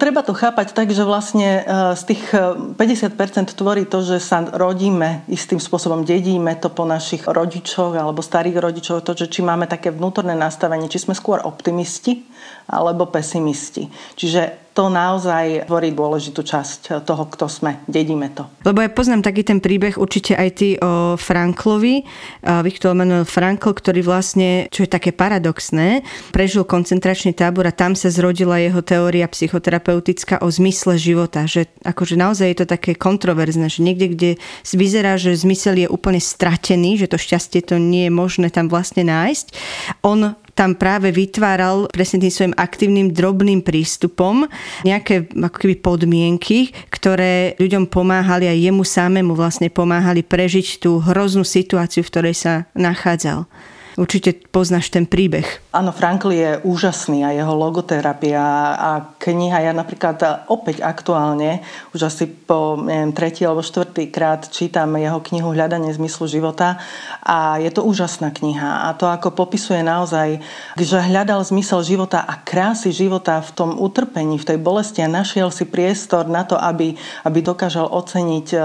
Treba 0.00 0.20
to 0.24 0.32
chápať 0.32 0.76
tak, 0.76 0.92
že 0.92 1.04
vlastne 1.04 1.60
e, 1.60 1.96
z 1.96 2.02
tých 2.12 2.22
50% 2.32 2.76
e, 2.80 3.56
tvorí 3.56 3.84
to, 3.88 4.00
že 4.00 4.20
sa 4.20 4.44
rodíme 4.44 5.24
istým 5.28 5.56
spôsobom, 5.56 6.04
dedíme 6.04 6.52
to 6.60 6.68
po 6.68 6.88
našich 6.88 7.28
rodičoch 7.28 7.96
alebo 7.96 8.24
starých 8.24 8.60
rodičoch, 8.60 9.04
to, 9.04 9.12
že 9.16 9.28
či 9.28 9.40
máme 9.44 9.68
také 9.68 9.88
vnútorné 9.92 10.32
nastavenie, 10.36 10.88
či 10.88 11.00
sme 11.00 11.16
skôr 11.16 11.44
optimisti 11.44 12.24
alebo 12.68 13.08
pesimisti. 13.08 13.88
Čiže 14.16 14.63
to 14.74 14.90
naozaj 14.90 15.70
tvorí 15.70 15.94
dôležitú 15.94 16.42
časť 16.42 17.06
toho, 17.06 17.30
kto 17.30 17.46
sme. 17.46 17.78
Dedíme 17.86 18.34
to. 18.34 18.50
Lebo 18.66 18.82
ja 18.82 18.90
poznám 18.90 19.22
taký 19.22 19.46
ten 19.46 19.62
príbeh, 19.62 19.94
určite 19.94 20.34
aj 20.34 20.48
ty 20.58 20.74
o 20.82 21.14
Franklovi, 21.14 22.02
Viktor 22.42 22.98
Manuel 22.98 23.22
Frankl, 23.22 23.70
ktorý 23.70 24.02
vlastne, 24.02 24.66
čo 24.74 24.82
je 24.82 24.90
také 24.90 25.14
paradoxné, 25.14 26.02
prežil 26.34 26.66
koncentračný 26.66 27.38
tábor 27.38 27.70
a 27.70 27.72
tam 27.72 27.94
sa 27.94 28.10
zrodila 28.10 28.58
jeho 28.58 28.82
teória 28.82 29.30
psychoterapeutická 29.30 30.42
o 30.42 30.50
zmysle 30.50 30.98
života. 30.98 31.46
Že 31.46 31.70
akože 31.86 32.18
naozaj 32.18 32.46
je 32.50 32.58
to 32.58 32.66
také 32.66 32.98
kontroverzné, 32.98 33.70
že 33.70 33.78
niekde, 33.78 34.06
kde 34.10 34.30
vyzerá, 34.74 35.14
že 35.14 35.38
zmysel 35.38 35.86
je 35.86 35.88
úplne 35.88 36.18
stratený, 36.18 36.98
že 36.98 37.06
to 37.06 37.14
šťastie 37.14 37.62
to 37.62 37.78
nie 37.78 38.10
je 38.10 38.12
možné 38.12 38.50
tam 38.50 38.66
vlastne 38.66 39.06
nájsť, 39.06 39.54
on 40.02 40.34
tam 40.54 40.78
práve 40.78 41.10
vytváral 41.10 41.90
presne 41.90 42.22
tým 42.22 42.32
svojim 42.32 42.54
aktívnym 42.54 43.10
drobným 43.10 43.60
prístupom 43.60 44.46
nejaké 44.86 45.26
ako 45.34 45.56
keby 45.58 45.76
podmienky, 45.82 46.70
ktoré 46.94 47.58
ľuďom 47.58 47.90
pomáhali 47.90 48.46
a 48.46 48.54
jemu 48.54 48.86
samému 48.86 49.34
vlastne 49.34 49.66
pomáhali 49.68 50.22
prežiť 50.22 50.78
tú 50.78 51.02
hroznú 51.02 51.42
situáciu, 51.42 52.06
v 52.06 52.10
ktorej 52.10 52.34
sa 52.38 52.52
nachádzal. 52.78 53.50
Určite 53.98 54.34
poznáš 54.50 54.90
ten 54.90 55.06
príbeh. 55.06 55.63
Áno, 55.74 55.90
Frankl 55.92 56.30
je 56.30 56.62
úžasný 56.64 57.26
a 57.26 57.34
jeho 57.34 57.52
logoterapia 57.52 58.40
a 58.78 58.90
kniha, 59.18 59.66
ja 59.66 59.72
napríklad 59.74 60.46
opäť 60.48 60.80
aktuálne, 60.86 61.60
už 61.90 62.06
asi 62.08 62.30
po 62.30 62.78
neviem, 62.78 63.12
tretí 63.12 63.44
alebo 63.44 63.60
štvrtý 63.60 64.08
krát 64.08 64.48
čítam 64.48 64.96
jeho 64.96 65.20
knihu 65.20 65.52
Hľadanie 65.52 65.92
zmyslu 65.92 66.30
života 66.30 66.80
a 67.20 67.60
je 67.60 67.68
to 67.68 67.84
úžasná 67.84 68.32
kniha 68.32 68.88
a 68.88 68.96
to 68.96 69.04
ako 69.04 69.34
popisuje 69.36 69.84
naozaj, 69.84 70.40
že 70.80 70.96
hľadal 70.96 71.44
zmysel 71.44 71.84
života 71.84 72.24
a 72.24 72.40
krásy 72.40 72.94
života 72.94 73.42
v 73.42 73.50
tom 73.52 73.70
utrpení, 73.76 74.40
v 74.40 74.48
tej 74.54 74.58
bolesti 74.62 75.04
a 75.04 75.10
našiel 75.10 75.52
si 75.52 75.68
priestor 75.68 76.24
na 76.30 76.46
to, 76.48 76.56
aby, 76.56 76.96
aby 77.26 77.38
dokážal 77.44 77.90
oceniť 77.90 78.46
e, 78.54 78.58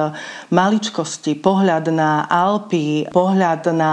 maličkosti, 0.54 1.36
pohľad 1.42 1.90
na 1.92 2.30
Alpy, 2.30 3.10
pohľad 3.12 3.74
na 3.74 3.92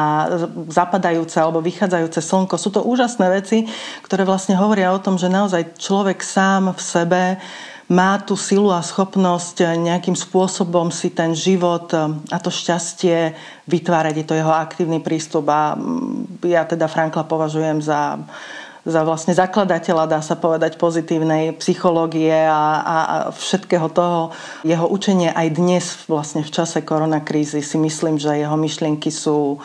zapadajú 0.69 1.17
zapadajúce 1.17 1.37
alebo 1.41 1.63
vychádzajúce 1.63 2.21
slnko. 2.21 2.55
Sú 2.59 2.69
to 2.75 2.83
úžasné 2.83 3.06
veci, 3.15 3.63
ktoré 4.03 4.27
vlastne 4.27 4.59
hovoria 4.59 4.91
o 4.91 4.99
tom, 4.99 5.15
že 5.15 5.31
naozaj 5.31 5.79
človek 5.79 6.19
sám 6.27 6.75
v 6.75 6.81
sebe 6.83 7.23
má 7.87 8.19
tú 8.19 8.35
silu 8.35 8.75
a 8.75 8.83
schopnosť 8.83 9.79
nejakým 9.79 10.19
spôsobom 10.19 10.91
si 10.91 11.15
ten 11.15 11.39
život 11.39 11.87
a 11.95 12.37
to 12.43 12.51
šťastie 12.51 13.31
vytvárať. 13.71 14.15
Je 14.19 14.27
to 14.27 14.35
jeho 14.35 14.51
aktívny 14.51 14.99
prístup 14.99 15.47
a 15.47 15.79
ja 16.43 16.67
teda 16.67 16.91
Frankla 16.91 17.23
považujem 17.23 17.79
za 17.79 18.19
za 18.87 19.03
vlastne 19.03 19.35
zakladateľa, 19.35 20.07
dá 20.07 20.23
sa 20.23 20.39
povedať, 20.39 20.79
pozitívnej 20.79 21.59
psychológie 21.59 22.31
a, 22.31 22.55
a, 22.55 22.97
a 23.03 23.17
všetkého 23.35 23.91
toho. 23.91 24.31
Jeho 24.63 24.87
učenie 24.87 25.35
aj 25.35 25.49
dnes 25.59 25.85
vlastne 26.07 26.47
v 26.47 26.55
čase 26.55 26.87
koronakrízy 26.87 27.67
si 27.67 27.77
myslím, 27.83 28.15
že 28.15 28.39
jeho 28.39 28.55
myšlienky 28.55 29.11
sú 29.11 29.59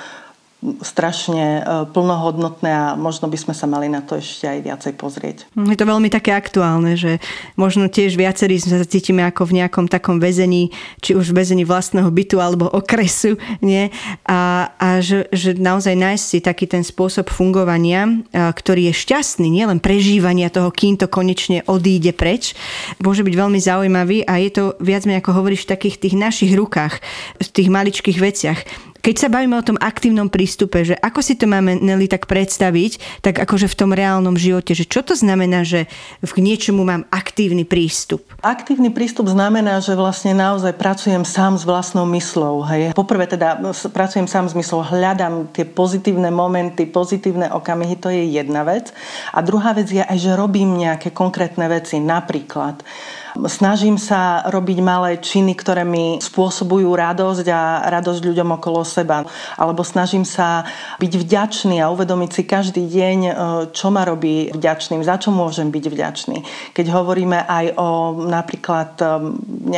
strašne 0.62 1.46
e, 1.58 1.62
plnohodnotné 1.90 2.70
a 2.70 2.86
možno 2.94 3.26
by 3.26 3.34
sme 3.34 3.54
sa 3.58 3.66
mali 3.66 3.90
na 3.90 4.06
to 4.06 4.22
ešte 4.22 4.46
aj 4.46 4.60
viacej 4.62 4.94
pozrieť. 4.94 5.38
Je 5.58 5.78
to 5.78 5.90
veľmi 5.90 6.06
také 6.14 6.38
aktuálne, 6.38 6.94
že 6.94 7.18
možno 7.58 7.90
tiež 7.90 8.14
viacerí 8.14 8.62
sa 8.62 8.78
cítime 8.86 9.26
ako 9.26 9.50
v 9.50 9.58
nejakom 9.58 9.90
takom 9.90 10.22
väzení, 10.22 10.70
či 11.02 11.18
už 11.18 11.34
väzení 11.34 11.66
vlastného 11.66 12.06
bytu 12.14 12.38
alebo 12.38 12.70
okresu, 12.70 13.42
nie? 13.66 13.90
A, 14.30 14.70
a 14.78 15.02
že, 15.02 15.26
že 15.34 15.58
naozaj 15.58 15.98
nájsť 15.98 16.24
si 16.30 16.38
taký 16.46 16.70
ten 16.70 16.86
spôsob 16.86 17.34
fungovania, 17.34 18.06
e, 18.06 18.12
ktorý 18.54 18.94
je 18.94 19.02
šťastný, 19.02 19.50
nielen 19.50 19.82
prežívania 19.82 20.54
toho, 20.54 20.70
kým 20.70 20.94
to 20.94 21.10
konečne 21.10 21.66
odíde 21.66 22.14
preč, 22.14 22.54
môže 23.02 23.26
byť 23.26 23.34
veľmi 23.34 23.58
zaujímavý 23.58 24.30
a 24.30 24.38
je 24.38 24.54
to 24.54 24.64
viac 24.78 25.10
menej, 25.10 25.26
ako 25.26 25.42
hovoríš, 25.42 25.66
v 25.66 25.74
takých 25.74 25.98
tých 25.98 26.16
našich 26.22 26.54
rukách, 26.54 27.02
v 27.42 27.48
tých 27.50 27.70
maličkých 27.74 28.18
veciach 28.22 28.91
keď 29.02 29.16
sa 29.18 29.28
bavíme 29.34 29.58
o 29.58 29.66
tom 29.66 29.82
aktívnom 29.82 30.30
prístupe, 30.30 30.86
že 30.86 30.94
ako 30.94 31.20
si 31.26 31.34
to 31.34 31.50
máme 31.50 31.82
Nelly 31.82 32.06
tak 32.06 32.30
predstaviť, 32.30 33.22
tak 33.26 33.42
akože 33.42 33.66
v 33.66 33.76
tom 33.78 33.92
reálnom 33.92 34.38
živote, 34.38 34.78
že 34.78 34.86
čo 34.86 35.02
to 35.02 35.18
znamená, 35.18 35.66
že 35.66 35.90
k 36.22 36.38
niečomu 36.38 36.86
mám 36.86 37.10
aktívny 37.10 37.66
prístup? 37.66 38.22
Aktívny 38.46 38.94
prístup 38.94 39.26
znamená, 39.28 39.82
že 39.82 39.98
vlastne 39.98 40.38
naozaj 40.38 40.78
pracujem 40.78 41.26
sám 41.26 41.58
s 41.58 41.66
vlastnou 41.66 42.06
myslou. 42.14 42.62
Hej. 42.66 42.94
Poprvé 42.94 43.26
teda 43.26 43.58
pracujem 43.90 44.30
sám 44.30 44.48
s 44.48 44.54
myslou, 44.54 44.86
hľadám 44.86 45.50
tie 45.50 45.66
pozitívne 45.66 46.30
momenty, 46.30 46.86
pozitívne 46.86 47.50
okamihy, 47.50 47.98
to 47.98 48.14
je 48.14 48.38
jedna 48.38 48.62
vec. 48.62 48.94
A 49.34 49.42
druhá 49.42 49.74
vec 49.74 49.90
je 49.90 50.06
aj, 50.06 50.18
že 50.18 50.38
robím 50.38 50.78
nejaké 50.78 51.10
konkrétne 51.10 51.66
veci. 51.66 51.98
Napríklad 51.98 52.86
Snažím 53.32 53.96
sa 53.96 54.44
robiť 54.52 54.78
malé 54.84 55.16
činy, 55.20 55.56
ktoré 55.56 55.88
mi 55.88 56.20
spôsobujú 56.20 56.92
radosť 56.92 57.46
a 57.48 57.88
radosť 57.88 58.22
ľuďom 58.28 58.60
okolo 58.60 58.84
seba. 58.84 59.24
Alebo 59.56 59.88
snažím 59.88 60.28
sa 60.28 60.68
byť 61.00 61.14
vďačný 61.16 61.80
a 61.80 61.92
uvedomiť 61.92 62.30
si 62.32 62.44
každý 62.44 62.84
deň, 62.92 63.18
e, 63.24 63.34
čo 63.72 63.88
ma 63.88 64.04
robí 64.04 64.52
vďačným, 64.52 65.00
za 65.02 65.16
čo 65.16 65.32
môžem 65.32 65.72
byť 65.72 65.86
vďačný. 65.88 66.38
Keď 66.76 66.86
hovoríme 66.92 67.48
aj 67.48 67.66
o 67.80 67.90
napríklad 68.28 69.00
e, 69.00 69.06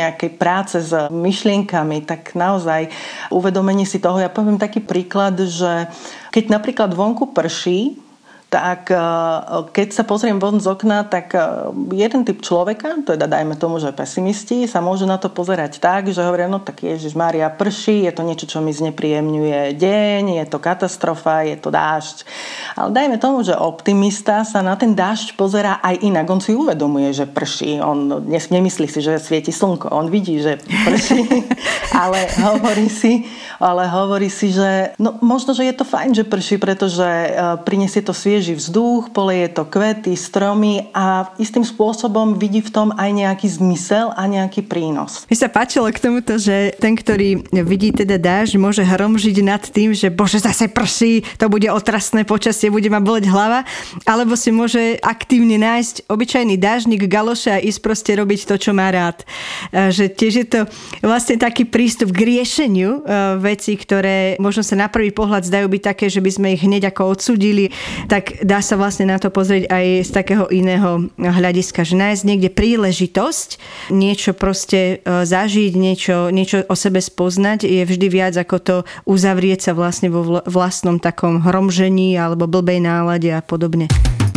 nejakej 0.02 0.30
práce 0.34 0.82
s 0.82 0.92
myšlienkami, 1.14 2.02
tak 2.02 2.34
naozaj 2.34 2.90
uvedomenie 3.30 3.86
si 3.86 4.02
toho, 4.02 4.18
ja 4.18 4.30
poviem 4.30 4.58
taký 4.58 4.82
príklad, 4.82 5.38
že 5.38 5.86
keď 6.34 6.50
napríklad 6.50 6.90
vonku 6.90 7.30
prší, 7.30 8.03
tak 8.54 8.94
e, 8.94 8.98
keď 9.74 9.88
sa 9.90 10.06
pozriem 10.06 10.38
von 10.38 10.62
z 10.62 10.70
okna, 10.70 11.02
tak 11.10 11.34
e, 11.34 11.42
jeden 11.90 12.22
typ 12.22 12.38
človeka, 12.38 13.02
teda 13.02 13.26
dajme 13.26 13.58
tomu, 13.58 13.82
že 13.82 13.90
pesimisti, 13.90 14.70
sa 14.70 14.78
môžu 14.78 15.10
na 15.10 15.18
to 15.18 15.26
pozerať 15.26 15.82
tak, 15.82 16.14
že 16.14 16.22
hovoria, 16.22 16.46
no 16.46 16.62
tak 16.62 16.86
Ježiš 16.86 17.18
Mária 17.18 17.50
prší, 17.50 18.06
je 18.06 18.12
to 18.14 18.22
niečo, 18.22 18.46
čo 18.46 18.62
mi 18.62 18.70
znepríjemňuje 18.70 19.74
deň, 19.74 20.38
je 20.38 20.44
to 20.46 20.62
katastrofa, 20.62 21.42
je 21.42 21.58
to 21.58 21.74
dážď. 21.74 22.22
Ale 22.78 22.94
dajme 22.94 23.16
tomu, 23.18 23.42
že 23.42 23.58
optimista 23.58 24.46
sa 24.46 24.62
na 24.62 24.78
ten 24.78 24.94
dážď 24.94 25.34
pozerá 25.34 25.82
aj 25.82 26.06
inak. 26.06 26.30
On 26.30 26.38
si 26.38 26.54
uvedomuje, 26.54 27.10
že 27.10 27.26
prší. 27.26 27.82
On 27.82 28.22
nemyslí 28.30 28.86
si, 28.86 29.02
že 29.02 29.18
svieti 29.18 29.50
slnko. 29.50 29.90
On 29.90 30.06
vidí, 30.06 30.38
že 30.38 30.62
prší, 30.62 31.26
ale 32.06 32.30
hovorí 32.38 32.86
si, 32.86 33.26
ale 33.58 33.90
hovorí 33.90 34.30
si, 34.30 34.54
že 34.54 34.94
no, 35.02 35.18
možno, 35.18 35.58
že 35.58 35.66
je 35.66 35.74
to 35.74 35.82
fajn, 35.82 36.10
že 36.14 36.24
prší, 36.28 36.62
pretože 36.62 37.02
e, 37.02 37.30
prinesie 37.66 38.04
to 38.04 38.12
sviež 38.12 38.43
svieži 38.44 38.60
vzduch, 38.60 39.08
poleje 39.16 39.56
to 39.56 39.64
kvety, 39.64 40.12
stromy 40.20 40.92
a 40.92 41.32
istým 41.40 41.64
spôsobom 41.64 42.36
vidí 42.36 42.60
v 42.60 42.68
tom 42.68 42.92
aj 42.92 43.08
nejaký 43.08 43.48
zmysel 43.48 44.12
a 44.12 44.28
nejaký 44.28 44.60
prínos. 44.68 45.24
Mi 45.32 45.36
sa 45.40 45.48
páčilo 45.48 45.88
k 45.88 45.96
tomuto, 45.96 46.36
že 46.36 46.76
ten, 46.76 46.92
ktorý 46.92 47.40
vidí 47.64 47.88
teda 47.96 48.20
dáž, 48.20 48.60
môže 48.60 48.84
hromžiť 48.84 49.40
nad 49.40 49.64
tým, 49.64 49.96
že 49.96 50.12
bože, 50.12 50.44
zase 50.44 50.68
prší, 50.68 51.24
to 51.40 51.48
bude 51.48 51.64
otrasné 51.72 52.28
počasie, 52.28 52.68
bude 52.68 52.92
ma 52.92 53.00
boleť 53.00 53.32
hlava, 53.32 53.64
alebo 54.04 54.36
si 54.36 54.52
môže 54.52 55.00
aktívne 55.00 55.56
nájsť 55.56 56.04
obyčajný 56.04 56.60
dážnik 56.60 57.08
galoše 57.08 57.48
a 57.48 57.64
ísť 57.64 57.80
proste 57.80 58.12
robiť 58.12 58.44
to, 58.44 58.60
čo 58.60 58.76
má 58.76 58.92
rád. 58.92 59.24
Že 59.72 60.04
tiež 60.12 60.34
je 60.44 60.46
to 60.52 60.60
vlastne 61.00 61.40
taký 61.40 61.64
prístup 61.64 62.12
k 62.12 62.28
riešeniu 62.28 62.90
e, 62.92 63.40
veci, 63.40 63.72
ktoré 63.72 64.36
možno 64.36 64.60
sa 64.60 64.76
na 64.76 64.92
prvý 64.92 65.16
pohľad 65.16 65.48
zdajú 65.48 65.64
byť 65.64 65.82
také, 65.96 66.12
že 66.12 66.20
by 66.20 66.28
sme 66.28 66.48
ich 66.52 66.60
hneď 66.60 66.92
ako 66.92 67.16
odsudili, 67.16 67.72
tak 68.10 68.33
dá 68.42 68.58
sa 68.64 68.74
vlastne 68.74 69.06
na 69.06 69.20
to 69.22 69.30
pozrieť 69.30 69.70
aj 69.70 69.86
z 70.06 70.10
takého 70.10 70.44
iného 70.50 71.06
hľadiska, 71.20 71.86
že 71.86 71.94
nájsť 71.94 72.22
niekde 72.26 72.50
príležitosť, 72.50 73.48
niečo 73.94 74.32
proste 74.34 75.04
e, 75.04 75.22
zažiť, 75.22 75.72
niečo, 75.76 76.32
niečo 76.34 76.66
o 76.66 76.74
sebe 76.74 76.98
spoznať 76.98 77.68
je 77.68 77.82
vždy 77.84 78.06
viac 78.10 78.34
ako 78.34 78.56
to 78.58 78.76
uzavrieť 79.06 79.70
sa 79.70 79.72
vlastne 79.76 80.10
vo 80.10 80.42
vlastnom 80.48 80.98
takom 80.98 81.44
hromžení 81.44 82.16
alebo 82.18 82.50
blbej 82.50 82.82
nálade 82.82 83.30
a 83.30 83.44
podobne. 83.44 83.86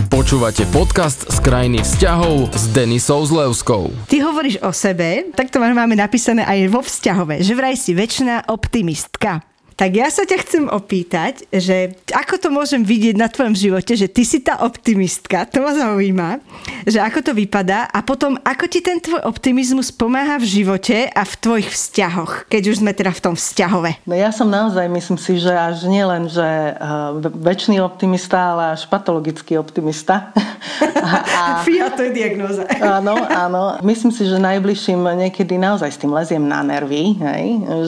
Počúvate 0.08 0.66
podcast 0.74 1.28
z 1.30 1.38
krajiny 1.44 1.84
vzťahov 1.84 2.50
s 2.56 2.72
Denisou 2.74 3.22
Zlevskou. 3.28 3.92
Ty 4.08 4.18
hovoríš 4.24 4.58
o 4.64 4.72
sebe, 4.74 5.30
tak 5.36 5.52
to 5.52 5.60
máme 5.60 5.94
napísané 5.94 6.42
aj 6.48 6.74
vo 6.74 6.82
vzťahove, 6.82 7.44
že 7.44 7.54
vraj 7.54 7.76
si 7.76 7.94
väčšiná 7.94 8.50
optimistka. 8.50 9.44
Tak 9.78 9.94
ja 9.94 10.10
sa 10.10 10.26
ťa 10.26 10.38
chcem 10.42 10.66
opýtať, 10.66 11.46
že 11.54 11.94
ako 12.10 12.42
to 12.42 12.50
môžem 12.50 12.82
vidieť 12.82 13.14
na 13.14 13.30
tvojom 13.30 13.54
živote, 13.54 13.94
že 13.94 14.10
ty 14.10 14.26
si 14.26 14.42
tá 14.42 14.66
optimistka, 14.66 15.46
to 15.46 15.62
ma 15.62 15.70
zaujíma, 15.78 16.42
že 16.90 16.98
ako 16.98 17.22
to 17.22 17.32
vypadá 17.38 17.86
a 17.86 18.02
potom 18.02 18.42
ako 18.42 18.66
ti 18.66 18.82
ten 18.82 18.98
tvoj 18.98 19.22
optimizmus 19.30 19.94
pomáha 19.94 20.42
v 20.42 20.50
živote 20.50 21.14
a 21.14 21.22
v 21.22 21.34
tvojich 21.38 21.70
vzťahoch, 21.70 22.50
keď 22.50 22.74
už 22.74 22.82
sme 22.82 22.90
teda 22.90 23.14
v 23.14 23.22
tom 23.22 23.36
vzťahove. 23.38 24.02
No 24.10 24.18
ja 24.18 24.34
som 24.34 24.50
naozaj, 24.50 24.90
myslím 24.90 25.22
si, 25.22 25.38
že 25.38 25.54
až 25.54 25.86
nie 25.86 26.02
len, 26.02 26.26
že 26.26 26.74
uh, 26.74 27.14
väčší 27.38 27.78
optimista, 27.78 28.58
ale 28.58 28.82
až 28.82 28.90
patologický 28.90 29.62
optimista. 29.62 30.34
a, 31.06 31.62
to 31.94 32.02
je 32.02 32.12
diagnóza. 32.18 32.66
áno, 32.82 33.14
áno. 33.30 33.78
Myslím 33.86 34.10
si, 34.10 34.26
že 34.26 34.42
najbližším 34.42 35.06
niekedy 35.22 35.62
naozaj 35.62 35.94
s 35.94 36.02
tým 36.02 36.10
leziem 36.18 36.42
na 36.42 36.66
nervy, 36.66 37.14
hej? 37.22 37.44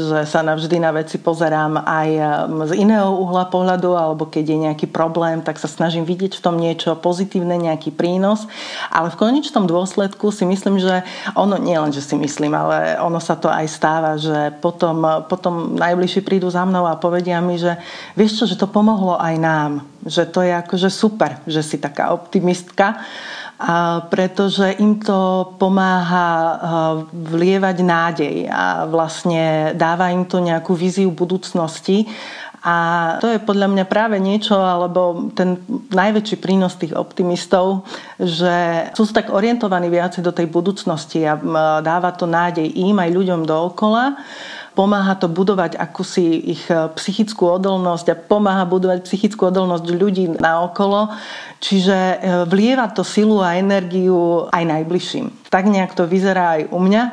že 0.06 0.20
sa 0.30 0.46
navždy 0.46 0.78
na 0.78 0.94
veci 0.94 1.18
pozerám 1.18 1.79
aj 1.84 2.10
um, 2.16 2.64
z 2.68 2.84
iného 2.84 3.12
uhla 3.16 3.48
pohľadu, 3.48 3.96
alebo 3.96 4.28
keď 4.28 4.46
je 4.46 4.58
nejaký 4.70 4.88
problém, 4.90 5.44
tak 5.44 5.60
sa 5.62 5.68
snažím 5.68 6.04
vidieť 6.04 6.38
v 6.38 6.44
tom 6.44 6.56
niečo 6.60 6.96
pozitívne, 7.00 7.56
nejaký 7.56 7.96
prínos. 7.96 8.48
Ale 8.92 9.12
v 9.12 9.20
konečnom 9.20 9.68
dôsledku 9.68 10.32
si 10.32 10.44
myslím, 10.44 10.80
že 10.80 11.04
ono, 11.34 11.60
nie 11.60 11.76
len, 11.76 11.92
že 11.92 12.04
si 12.04 12.16
myslím, 12.16 12.56
ale 12.56 13.00
ono 13.00 13.18
sa 13.24 13.40
to 13.40 13.48
aj 13.48 13.66
stáva, 13.68 14.20
že 14.20 14.56
potom, 14.64 15.26
potom 15.28 15.76
najbližší 15.76 16.24
prídu 16.24 16.52
za 16.52 16.68
mnou 16.68 16.88
a 16.88 17.00
povedia 17.00 17.40
mi, 17.40 17.56
že 17.60 17.80
vieš 18.16 18.44
čo, 18.44 18.46
že 18.50 18.60
to 18.60 18.68
pomohlo 18.68 19.20
aj 19.20 19.36
nám. 19.40 19.72
Že 20.04 20.24
to 20.32 20.40
je 20.48 20.54
akože 20.56 20.90
super, 20.90 21.44
že 21.44 21.60
si 21.60 21.76
taká 21.76 22.16
optimistka 22.16 23.04
pretože 24.08 24.80
im 24.80 25.04
to 25.04 25.52
pomáha 25.60 26.32
vlievať 27.12 27.78
nádej 27.84 28.36
a 28.48 28.88
vlastne 28.88 29.76
dáva 29.76 30.16
im 30.16 30.24
to 30.24 30.40
nejakú 30.40 30.72
víziu 30.72 31.12
budúcnosti. 31.12 32.08
A 32.60 33.16
to 33.24 33.32
je 33.32 33.40
podľa 33.40 33.72
mňa 33.72 33.86
práve 33.88 34.20
niečo, 34.20 34.60
alebo 34.60 35.32
ten 35.32 35.64
najväčší 35.96 36.44
prínos 36.44 36.76
tých 36.76 36.92
optimistov, 36.92 37.88
že 38.20 38.88
sú 38.96 39.08
tak 39.16 39.32
orientovaní 39.32 39.88
viacej 39.88 40.20
do 40.20 40.36
tej 40.36 40.52
budúcnosti 40.52 41.24
a 41.24 41.40
dáva 41.80 42.12
to 42.16 42.28
nádej 42.28 42.68
im 42.68 43.00
aj 43.00 43.16
ľuďom 43.16 43.48
dookola 43.48 44.20
pomáha 44.80 45.20
to 45.20 45.28
budovať 45.28 45.76
akúsi 45.76 46.56
ich 46.56 46.64
e, 46.72 46.88
psychickú 46.96 47.52
odolnosť 47.60 48.16
a 48.16 48.16
pomáha 48.16 48.64
budovať 48.64 49.04
psychickú 49.04 49.52
odolnosť 49.52 49.86
ľudí 49.92 50.40
naokolo. 50.40 51.12
Čiže 51.60 51.98
e, 52.00 52.16
vlieva 52.48 52.88
to 52.88 53.04
silu 53.04 53.44
a 53.44 53.60
energiu 53.60 54.48
aj 54.48 54.64
najbližším. 54.64 55.52
Tak 55.52 55.68
nejak 55.68 56.00
to 56.00 56.08
vyzerá 56.08 56.64
aj 56.64 56.72
u 56.72 56.80
mňa 56.80 57.04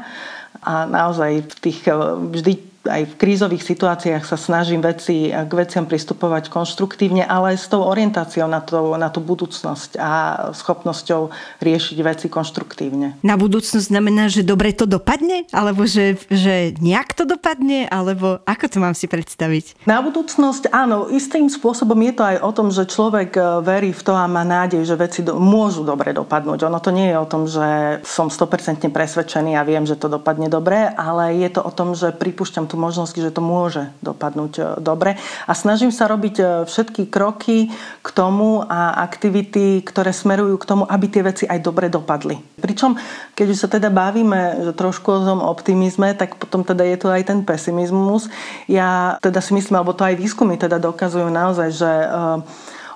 a 0.62 0.87
naozaj 0.87 1.42
v 1.42 1.54
tých 1.58 1.82
e, 1.90 1.94
vždy 2.30 2.52
aj 2.86 3.02
v 3.12 3.18
krízových 3.18 3.62
situáciách 3.62 4.24
sa 4.24 4.38
snažím 4.38 4.80
veci, 4.80 5.30
k 5.30 5.52
veciam 5.52 5.84
pristupovať 5.84 6.48
konštruktívne, 6.48 7.26
ale 7.26 7.58
s 7.58 7.66
tou 7.68 7.82
orientáciou 7.84 8.46
na, 8.48 8.62
to, 8.62 8.96
na 8.96 9.10
tú 9.12 9.20
budúcnosť 9.20 9.98
a 9.98 10.12
schopnosťou 10.54 11.30
riešiť 11.60 11.98
veci 12.02 12.26
konštruktívne. 12.30 13.20
Na 13.22 13.34
budúcnosť 13.36 13.90
znamená, 13.90 14.30
že 14.30 14.46
dobre 14.46 14.72
to 14.72 14.86
dopadne? 14.86 15.48
Alebo 15.50 15.84
že, 15.84 16.18
že 16.30 16.74
nejak 16.78 17.14
to 17.14 17.28
dopadne? 17.28 17.90
Alebo 17.90 18.40
ako 18.44 18.66
to 18.70 18.78
mám 18.82 18.94
si 18.94 19.10
predstaviť? 19.10 19.86
Na 19.88 20.00
budúcnosť 20.00 20.70
áno, 20.70 21.10
istým 21.10 21.50
spôsobom 21.50 21.98
je 22.06 22.14
to 22.14 22.22
aj 22.22 22.36
o 22.42 22.50
tom, 22.54 22.68
že 22.70 22.88
človek 22.88 23.30
e, 23.36 23.42
verí 23.62 23.90
v 23.90 24.02
to 24.02 24.12
a 24.14 24.30
má 24.30 24.46
nádej, 24.46 24.86
že 24.86 24.94
veci 24.94 25.20
do, 25.26 25.36
môžu 25.36 25.82
dobre 25.82 26.14
dopadnúť. 26.14 26.66
Ono 26.66 26.78
to 26.78 26.90
nie 26.94 27.10
je 27.10 27.16
o 27.18 27.26
tom, 27.26 27.48
že 27.48 28.00
som 28.06 28.30
100% 28.30 28.86
presvedčený 28.90 29.58
a 29.58 29.66
viem, 29.66 29.84
že 29.84 29.98
to 29.98 30.06
dopadne 30.06 30.46
dobre, 30.46 30.88
ale 30.94 31.36
je 31.40 31.48
to 31.52 31.60
o 31.64 31.72
tom, 31.72 31.92
že 31.92 32.14
pripúšťam 32.14 32.70
tú 32.70 32.75
tú 32.76 32.85
možnosť, 32.85 33.25
že 33.25 33.33
to 33.33 33.40
môže 33.40 33.88
dopadnúť 34.04 34.52
e, 34.61 34.62
dobre. 34.85 35.16
A 35.49 35.52
snažím 35.56 35.88
sa 35.88 36.04
robiť 36.04 36.37
e, 36.37 36.45
všetky 36.68 37.09
kroky 37.09 37.73
k 38.04 38.09
tomu 38.12 38.61
a 38.68 39.00
aktivity, 39.00 39.80
ktoré 39.80 40.12
smerujú 40.12 40.61
k 40.61 40.68
tomu, 40.68 40.85
aby 40.85 41.09
tie 41.09 41.25
veci 41.25 41.49
aj 41.49 41.64
dobre 41.64 41.88
dopadli. 41.88 42.37
Pričom, 42.61 43.00
keď 43.33 43.47
už 43.49 43.59
sa 43.64 43.68
teda 43.73 43.88
bavíme 43.88 44.76
trošku 44.76 45.09
o 45.09 45.25
tom 45.25 45.40
optimizme, 45.40 46.12
tak 46.12 46.37
potom 46.37 46.61
teda 46.61 46.85
je 46.85 46.97
tu 47.00 47.09
aj 47.09 47.25
ten 47.25 47.40
pesimizmus. 47.40 48.28
Ja 48.68 49.16
teda 49.25 49.40
si 49.40 49.56
myslím, 49.56 49.80
alebo 49.80 49.97
to 49.97 50.04
aj 50.04 50.21
výskumy 50.21 50.61
teda 50.61 50.76
dokazujú 50.76 51.33
naozaj, 51.33 51.68
že 51.73 51.90
uh, 52.04 52.45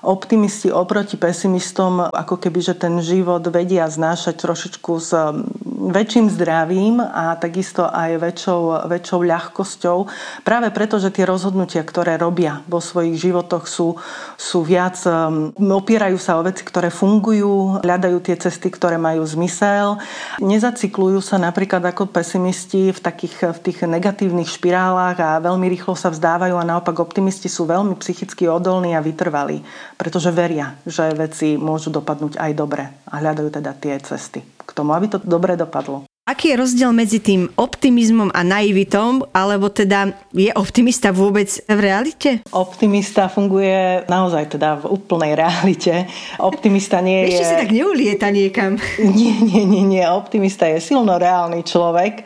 optimisti 0.01 0.73
oproti 0.73 1.15
pesimistom 1.15 2.01
ako 2.01 2.41
keby, 2.41 2.59
že 2.61 2.73
ten 2.73 2.97
život 3.05 3.45
vedia 3.53 3.85
znášať 3.85 4.35
trošičku 4.41 4.91
s 4.97 5.13
väčším 5.89 6.29
zdravím 6.29 7.01
a 7.01 7.33
takisto 7.41 7.89
aj 7.89 8.21
väčšou, 8.21 8.85
väčšou 8.85 9.19
ľahkosťou. 9.25 9.97
Práve 10.45 10.69
preto, 10.69 11.01
že 11.01 11.09
tie 11.09 11.25
rozhodnutia, 11.25 11.81
ktoré 11.81 12.21
robia 12.21 12.61
vo 12.69 12.77
svojich 12.77 13.17
životoch 13.17 13.65
sú, 13.65 13.97
sú 14.37 14.61
viac, 14.61 15.01
um, 15.09 15.49
opierajú 15.57 16.21
sa 16.21 16.37
o 16.37 16.45
veci, 16.45 16.61
ktoré 16.61 16.93
fungujú, 16.93 17.81
hľadajú 17.81 18.21
tie 18.21 18.37
cesty, 18.37 18.69
ktoré 18.69 19.01
majú 19.01 19.25
zmysel. 19.25 19.97
Nezacyklujú 20.37 21.17
sa 21.25 21.41
napríklad 21.41 21.81
ako 21.81 22.13
pesimisti 22.13 22.93
v 22.93 22.99
takých 23.01 23.53
v 23.57 23.59
tých 23.65 23.79
negatívnych 23.89 24.51
špirálach 24.51 25.17
a 25.17 25.41
veľmi 25.41 25.65
rýchlo 25.71 25.97
sa 25.97 26.13
vzdávajú 26.13 26.53
a 26.59 26.67
naopak 26.67 27.01
optimisti 27.01 27.49
sú 27.49 27.65
veľmi 27.65 27.97
psychicky 27.97 28.45
odolní 28.45 28.93
a 28.93 29.01
vytrvalí 29.01 29.63
pretože 30.01 30.33
veria, 30.33 30.81
že 30.81 31.13
veci 31.13 31.61
môžu 31.61 31.93
dopadnúť 31.93 32.41
aj 32.41 32.51
dobre 32.57 32.89
a 33.05 33.21
hľadajú 33.21 33.49
teda 33.53 33.71
tie 33.77 34.01
cesty 34.01 34.41
k 34.65 34.73
tomu, 34.73 34.93
aby 34.93 35.07
to 35.07 35.17
dobre 35.23 35.57
dopadlo. 35.57 36.10
Aký 36.21 36.53
je 36.53 36.61
rozdiel 36.61 36.93
medzi 36.93 37.17
tým 37.17 37.49
optimizmom 37.57 38.29
a 38.29 38.45
naivitom, 38.45 39.25
alebo 39.33 39.73
teda 39.73 40.13
je 40.29 40.53
optimista 40.53 41.09
vôbec 41.09 41.49
v 41.65 41.79
realite? 41.81 42.45
Optimista 42.53 43.25
funguje 43.25 44.05
naozaj 44.05 44.53
teda 44.53 44.85
v 44.85 45.01
úplnej 45.01 45.33
realite. 45.33 46.05
Optimista 46.37 47.01
nie 47.01 47.25
je... 47.25 47.41
Ešte 47.41 47.49
si 47.49 47.61
tak 47.65 47.73
neulieta 47.73 48.29
niekam. 48.29 48.77
Nie, 49.17 49.33
nie, 49.41 49.65
nie, 49.65 49.81
nie. 49.81 50.05
Optimista 50.05 50.69
je 50.69 50.77
silno 50.77 51.17
reálny 51.17 51.65
človek. 51.65 52.21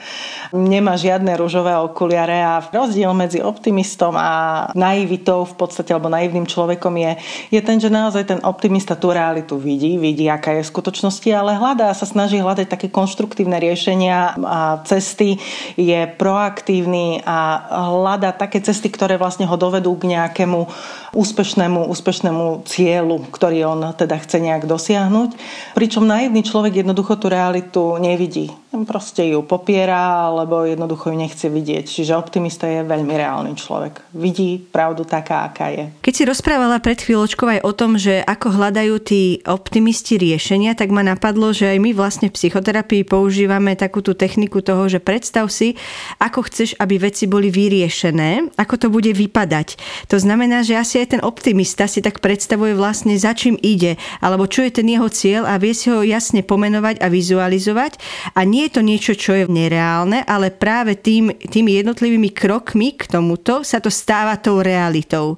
Nemá 0.51 0.99
žiadne 0.99 1.31
rúžové 1.39 1.71
okuliare 1.79 2.43
a 2.43 2.59
rozdiel 2.59 3.15
medzi 3.15 3.39
optimistom 3.39 4.19
a 4.19 4.67
naivitou 4.75 5.47
v 5.47 5.55
podstate, 5.55 5.95
alebo 5.95 6.11
naivným 6.11 6.43
človekom 6.43 6.99
je, 6.99 7.11
je 7.47 7.61
ten, 7.63 7.79
že 7.79 7.87
naozaj 7.87 8.27
ten 8.27 8.39
optimista 8.43 8.99
tú 8.99 9.15
realitu 9.15 9.55
vidí, 9.55 9.95
vidí, 9.95 10.27
aká 10.27 10.59
je 10.59 10.67
v 10.67 10.71
skutočnosti, 10.75 11.29
ale 11.31 11.55
hľadá 11.55 11.95
sa 11.95 12.03
snaží 12.03 12.43
hľadať 12.43 12.67
také 12.67 12.91
konštruktívne 12.91 13.55
riešenie 13.55 13.84
riešenia 13.85 14.33
a 14.41 14.81
cesty, 14.81 15.37
je 15.77 16.09
proaktívny 16.17 17.21
a 17.21 17.61
hľada 17.93 18.33
také 18.33 18.57
cesty, 18.65 18.89
ktoré 18.89 19.21
vlastne 19.21 19.45
ho 19.45 19.53
dovedú 19.53 19.93
k 19.93 20.09
nejakému 20.17 20.65
úspešnému, 21.13 21.85
úspešnému 21.93 22.65
cieľu, 22.65 23.21
ktorý 23.29 23.69
on 23.69 23.93
teda 23.93 24.17
chce 24.17 24.41
nejak 24.41 24.65
dosiahnuť. 24.65 25.37
Pričom 25.77 26.01
naivný 26.01 26.41
človek 26.41 26.81
jednoducho 26.81 27.21
tú 27.21 27.29
realitu 27.29 28.01
nevidí 28.01 28.49
proste 28.83 29.31
ju 29.31 29.39
popiera, 29.47 30.27
alebo 30.27 30.67
jednoducho 30.67 31.07
ju 31.07 31.15
nechce 31.15 31.47
vidieť. 31.47 31.87
Čiže 31.87 32.19
optimista 32.19 32.67
je 32.67 32.83
veľmi 32.83 33.15
reálny 33.15 33.55
človek. 33.55 34.03
Vidí 34.11 34.59
pravdu 34.59 35.07
taká, 35.07 35.47
aká 35.47 35.71
je. 35.71 35.87
Keď 36.03 36.13
si 36.13 36.23
rozprávala 36.27 36.83
pred 36.83 36.99
chvíľočkou 36.99 37.47
aj 37.47 37.63
o 37.63 37.71
tom, 37.71 37.95
že 37.95 38.19
ako 38.27 38.51
hľadajú 38.59 38.95
tí 38.99 39.39
optimisti 39.47 40.19
riešenia, 40.19 40.75
tak 40.75 40.91
ma 40.91 41.05
napadlo, 41.05 41.55
že 41.55 41.71
aj 41.71 41.79
my 41.79 41.95
vlastne 41.95 42.27
v 42.27 42.35
psychoterapii 42.35 43.07
používame 43.07 43.74
takú 43.75 43.99
tú 43.99 44.15
techniku 44.15 44.63
toho, 44.63 44.87
že 44.87 45.03
predstav 45.03 45.47
si, 45.51 45.75
ako 46.17 46.47
chceš, 46.47 46.73
aby 46.79 46.97
veci 46.99 47.27
boli 47.27 47.51
vyriešené, 47.51 48.55
ako 48.55 48.75
to 48.75 48.87
bude 48.89 49.11
vypadať. 49.11 49.77
To 50.09 50.17
znamená, 50.17 50.63
že 50.63 50.79
asi 50.79 51.03
aj 51.03 51.17
ten 51.17 51.21
optimista 51.21 51.85
si 51.85 51.99
tak 51.99 52.23
predstavuje 52.23 52.73
vlastne 52.73 53.15
za 53.19 53.35
čím 53.35 53.59
ide, 53.59 53.99
alebo 54.23 54.47
čo 54.47 54.63
je 54.63 54.81
ten 54.81 54.87
jeho 54.87 55.07
cieľ 55.11 55.43
a 55.45 55.59
vie 55.59 55.75
si 55.75 55.91
ho 55.91 56.01
jasne 56.01 56.41
pomenovať 56.41 57.03
a 57.03 57.07
vizualizovať 57.11 57.99
a 58.33 58.43
nie 58.47 58.67
je 58.67 58.73
to 58.73 58.81
niečo, 58.81 59.13
čo 59.13 59.31
je 59.35 59.43
nereálne, 59.47 60.23
ale 60.23 60.51
práve 60.51 60.95
tým, 60.95 61.35
tými 61.35 61.83
jednotlivými 61.83 62.31
krokmi 62.31 62.95
k 62.95 63.11
tomuto 63.11 63.61
sa 63.61 63.83
to 63.83 63.91
stáva 63.91 64.39
tou 64.39 64.63
realitou. 64.63 65.37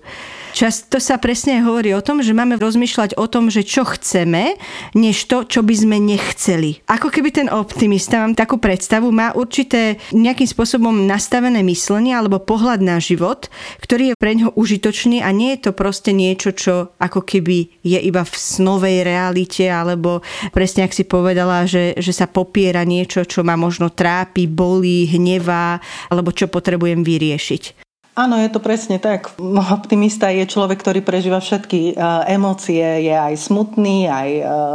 Často 0.58 0.97
sa 0.97 1.21
presne 1.21 1.62
hovorí 1.62 1.93
o 1.93 2.02
tom, 2.02 2.26
že 2.26 2.34
máme 2.34 2.58
rozmýšľať 2.58 3.13
o 3.21 3.30
tom, 3.30 3.54
že 3.54 3.62
čo 3.62 3.86
chceme, 3.86 4.58
než 4.97 5.30
to, 5.30 5.45
čo 5.45 5.62
by 5.62 5.76
sme 5.78 5.97
nechceli. 6.02 6.82
Ako 6.89 7.13
keby 7.13 7.30
ten 7.30 7.47
optimista, 7.52 8.26
mám 8.27 8.35
takú 8.35 8.59
predstavu, 8.59 9.07
má 9.07 9.31
určité 9.31 9.95
nejakým 10.11 10.51
spôsobom 10.51 11.07
nastavené 11.07 11.63
myslenie 11.63 12.11
alebo 12.11 12.43
pohľad 12.43 12.83
na 12.83 12.99
život, 12.99 13.47
ktorý 13.79 14.11
je 14.11 14.19
pre 14.19 14.35
ňo 14.35 14.51
užitočný 14.59 15.23
a 15.23 15.31
nie 15.31 15.55
je 15.55 15.69
to 15.69 15.71
proste 15.71 16.11
niečo, 16.11 16.51
čo 16.51 16.91
ako 16.99 17.23
keby 17.23 17.79
je 17.87 17.95
iba 18.03 18.27
v 18.27 18.35
snovej 18.35 19.07
realite 19.07 19.71
alebo 19.71 20.19
presne 20.51 20.83
ak 20.83 20.91
si 20.91 21.07
povedala, 21.07 21.63
že, 21.63 21.95
že 21.95 22.11
sa 22.11 22.27
popiera 22.27 22.83
niečo, 22.83 23.23
čo 23.23 23.47
ma 23.47 23.55
možno 23.55 23.95
trápi, 23.95 24.51
bolí, 24.51 25.07
hnevá 25.07 25.79
alebo 26.11 26.35
čo 26.35 26.51
potrebujem 26.51 27.07
vyriešiť. 27.07 27.87
Áno, 28.17 28.34
je 28.41 28.49
to 28.49 28.58
presne 28.58 28.97
tak. 28.97 29.38
Optimista 29.77 30.34
je 30.34 30.49
človek, 30.49 30.82
ktorý 30.82 31.06
prežíva 31.06 31.38
všetky 31.38 31.93
emócie, 32.25 33.06
je 33.06 33.13
aj 33.13 33.38
smutný, 33.38 34.10
aj 34.10 34.30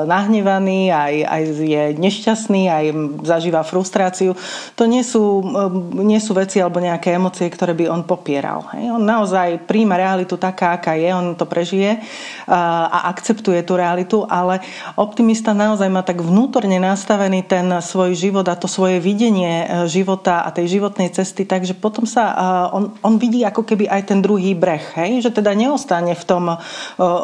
nahnevaný, 0.06 0.94
aj, 0.94 1.14
aj 1.26 1.42
je 1.58 1.82
nešťastný, 1.98 2.70
aj 2.70 2.84
zažíva 3.26 3.66
frustráciu. 3.66 4.38
To 4.78 4.86
nie 4.86 5.02
sú, 5.02 5.42
nie 5.90 6.22
sú 6.22 6.38
veci 6.38 6.62
alebo 6.62 6.78
nejaké 6.78 7.18
emócie, 7.18 7.50
ktoré 7.50 7.74
by 7.74 7.90
on 7.90 8.06
popieral. 8.06 8.62
Hej. 8.78 8.94
On 8.94 9.02
naozaj 9.02 9.66
príjma 9.66 9.98
realitu 9.98 10.38
taká, 10.38 10.78
aká 10.78 10.94
je, 10.94 11.10
on 11.10 11.34
to 11.34 11.42
prežije 11.42 11.98
a 12.46 13.10
akceptuje 13.10 13.66
tú 13.66 13.74
realitu, 13.74 14.22
ale 14.22 14.62
optimista 14.94 15.50
naozaj 15.50 15.90
má 15.90 16.06
tak 16.06 16.22
vnútorne 16.22 16.78
nastavený 16.78 17.42
ten 17.42 17.66
svoj 17.82 18.14
život 18.14 18.46
a 18.46 18.54
to 18.54 18.70
svoje 18.70 19.02
videnie 19.02 19.66
e, 19.66 19.90
života 19.90 20.46
a 20.46 20.54
tej 20.54 20.78
životnej 20.78 21.10
cesty, 21.10 21.42
takže 21.42 21.74
potom 21.74 22.06
sa 22.06 22.38
on, 22.70 22.94
on 23.02 23.18
vidí 23.18 23.31
vidí 23.32 23.48
ako 23.48 23.64
keby 23.64 23.88
aj 23.88 24.12
ten 24.12 24.20
druhý 24.20 24.52
breh, 24.52 24.84
hej? 25.00 25.24
že 25.24 25.32
teda 25.32 25.56
neostane 25.56 26.12
v, 26.12 26.24
tom, 26.28 26.44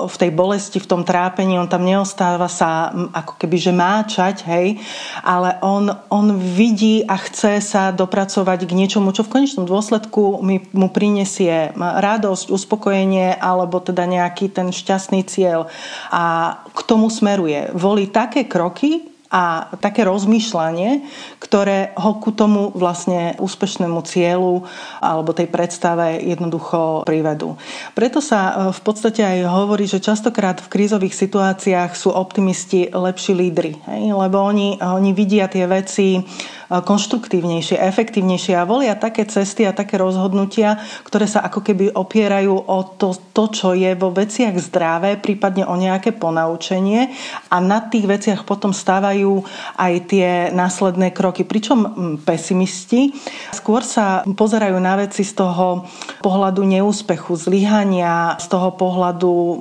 v 0.09 0.17
tej 0.17 0.33
bolesti, 0.33 0.81
v 0.81 0.89
tom 0.89 1.05
trápení, 1.05 1.61
on 1.61 1.69
tam 1.69 1.85
neostáva 1.85 2.49
sa 2.49 2.89
ako 3.13 3.37
keby, 3.37 3.57
že 3.61 3.73
máčať, 3.77 4.49
hej? 4.49 4.81
ale 5.21 5.61
on, 5.61 5.93
on 6.09 6.33
vidí 6.41 7.05
a 7.05 7.21
chce 7.21 7.61
sa 7.61 7.93
dopracovať 7.93 8.65
k 8.65 8.73
niečomu, 8.73 9.13
čo 9.13 9.21
v 9.21 9.37
konečnom 9.37 9.69
dôsledku 9.69 10.41
mu 10.73 10.89
prinesie 10.89 11.77
radosť, 11.77 12.49
uspokojenie 12.49 13.37
alebo 13.37 13.77
teda 13.85 14.09
nejaký 14.09 14.49
ten 14.49 14.73
šťastný 14.73 15.29
cieľ 15.29 15.69
a 16.09 16.57
k 16.73 16.81
tomu 16.89 17.13
smeruje. 17.13 17.69
Volí 17.77 18.09
také 18.09 18.49
kroky, 18.49 19.18
a 19.29 19.69
také 19.85 20.09
rozmýšľanie, 20.09 21.05
ktoré 21.37 21.93
ho 22.01 22.17
ku 22.17 22.33
tomu 22.33 22.73
vlastne 22.73 23.37
úspešnému 23.37 24.01
cieľu 24.09 24.65
alebo 25.05 25.37
tej 25.37 25.53
predstave 25.53 26.17
jednoducho 26.25 27.05
privedú. 27.05 27.61
Preto 27.93 28.25
sa 28.25 28.41
e, 28.41 28.53
v 28.73 28.81
podstate 28.81 29.21
aj 29.21 29.39
hovorí, 29.53 29.85
že 29.85 30.01
častokrát 30.01 30.65
v 30.65 30.73
krízových 30.73 31.13
situáciách 31.13 31.93
sú 31.93 32.09
optimisti 32.09 32.89
lepší 32.89 33.37
lídry, 33.37 33.77
hej? 33.85 34.03
lebo 34.17 34.41
oni, 34.41 34.81
oni 34.81 35.13
vidia 35.13 35.45
tie 35.45 35.69
veci 35.69 36.25
konštruktívnejšie, 36.69 37.81
efektívnejšie 37.81 38.55
a 38.57 38.69
volia 38.69 38.93
také 38.97 39.25
cesty 39.25 39.65
a 39.65 39.73
také 39.73 39.97
rozhodnutia, 39.97 40.77
ktoré 41.05 41.25
sa 41.25 41.41
ako 41.45 41.65
keby 41.65 41.97
opierajú 41.97 42.55
o 42.55 42.79
to, 42.97 43.17
to 43.33 43.45
čo 43.53 43.69
je 43.73 43.93
vo 43.97 44.13
veciach 44.13 44.53
zdravé, 44.61 45.17
prípadne 45.17 45.65
o 45.65 45.75
nejaké 45.77 46.13
ponaučenie 46.13 47.13
a 47.49 47.57
na 47.61 47.85
tých 47.85 48.05
veciach 48.05 48.45
potom 48.45 48.77
stávajú 48.77 49.45
aj 49.81 49.95
tie 50.09 50.29
následné 50.53 51.13
kroky. 51.13 51.45
Pričom 51.49 52.21
pesimisti 52.25 53.13
skôr 53.53 53.81
sa 53.81 54.25
pozerajú 54.25 54.77
na 54.77 55.01
veci 55.01 55.25
z 55.25 55.37
toho 55.37 55.89
pohľadu 56.21 56.65
neúspechu, 56.65 57.37
zlyhania, 57.37 58.37
z 58.37 58.47
toho 58.49 58.77
pohľadu 58.77 59.33
um, 59.33 59.57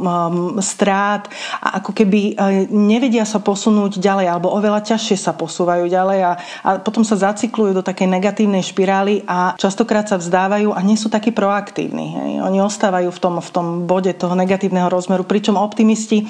strát 0.59 1.29
a 1.61 1.79
ako 1.79 1.91
keby 1.93 2.33
e, 2.33 2.67
nevedia 2.73 3.23
sa 3.23 3.39
posunúť 3.39 4.01
ďalej 4.01 4.27
alebo 4.27 4.53
oveľa 4.53 4.83
ťažšie 4.93 5.17
sa 5.17 5.33
posúvajú 5.33 5.85
ďalej 5.89 6.19
a, 6.23 6.31
a 6.65 6.69
potom 6.81 6.96
potom 6.97 7.13
sa 7.13 7.29
zacyklujú 7.29 7.77
do 7.77 7.85
takej 7.85 8.09
negatívnej 8.09 8.65
špirály 8.65 9.21
a 9.29 9.53
častokrát 9.53 10.09
sa 10.09 10.17
vzdávajú 10.17 10.73
a 10.73 10.81
nie 10.81 10.97
sú 10.97 11.13
takí 11.13 11.29
proaktívni. 11.29 12.17
Hej. 12.17 12.31
Oni 12.41 12.57
ostávajú 12.57 13.13
v 13.13 13.19
tom, 13.21 13.37
v 13.37 13.49
tom 13.53 13.67
bode 13.85 14.09
toho 14.17 14.33
negatívneho 14.33 14.89
rozmeru, 14.89 15.21
pričom 15.21 15.61
optimisti 15.61 16.25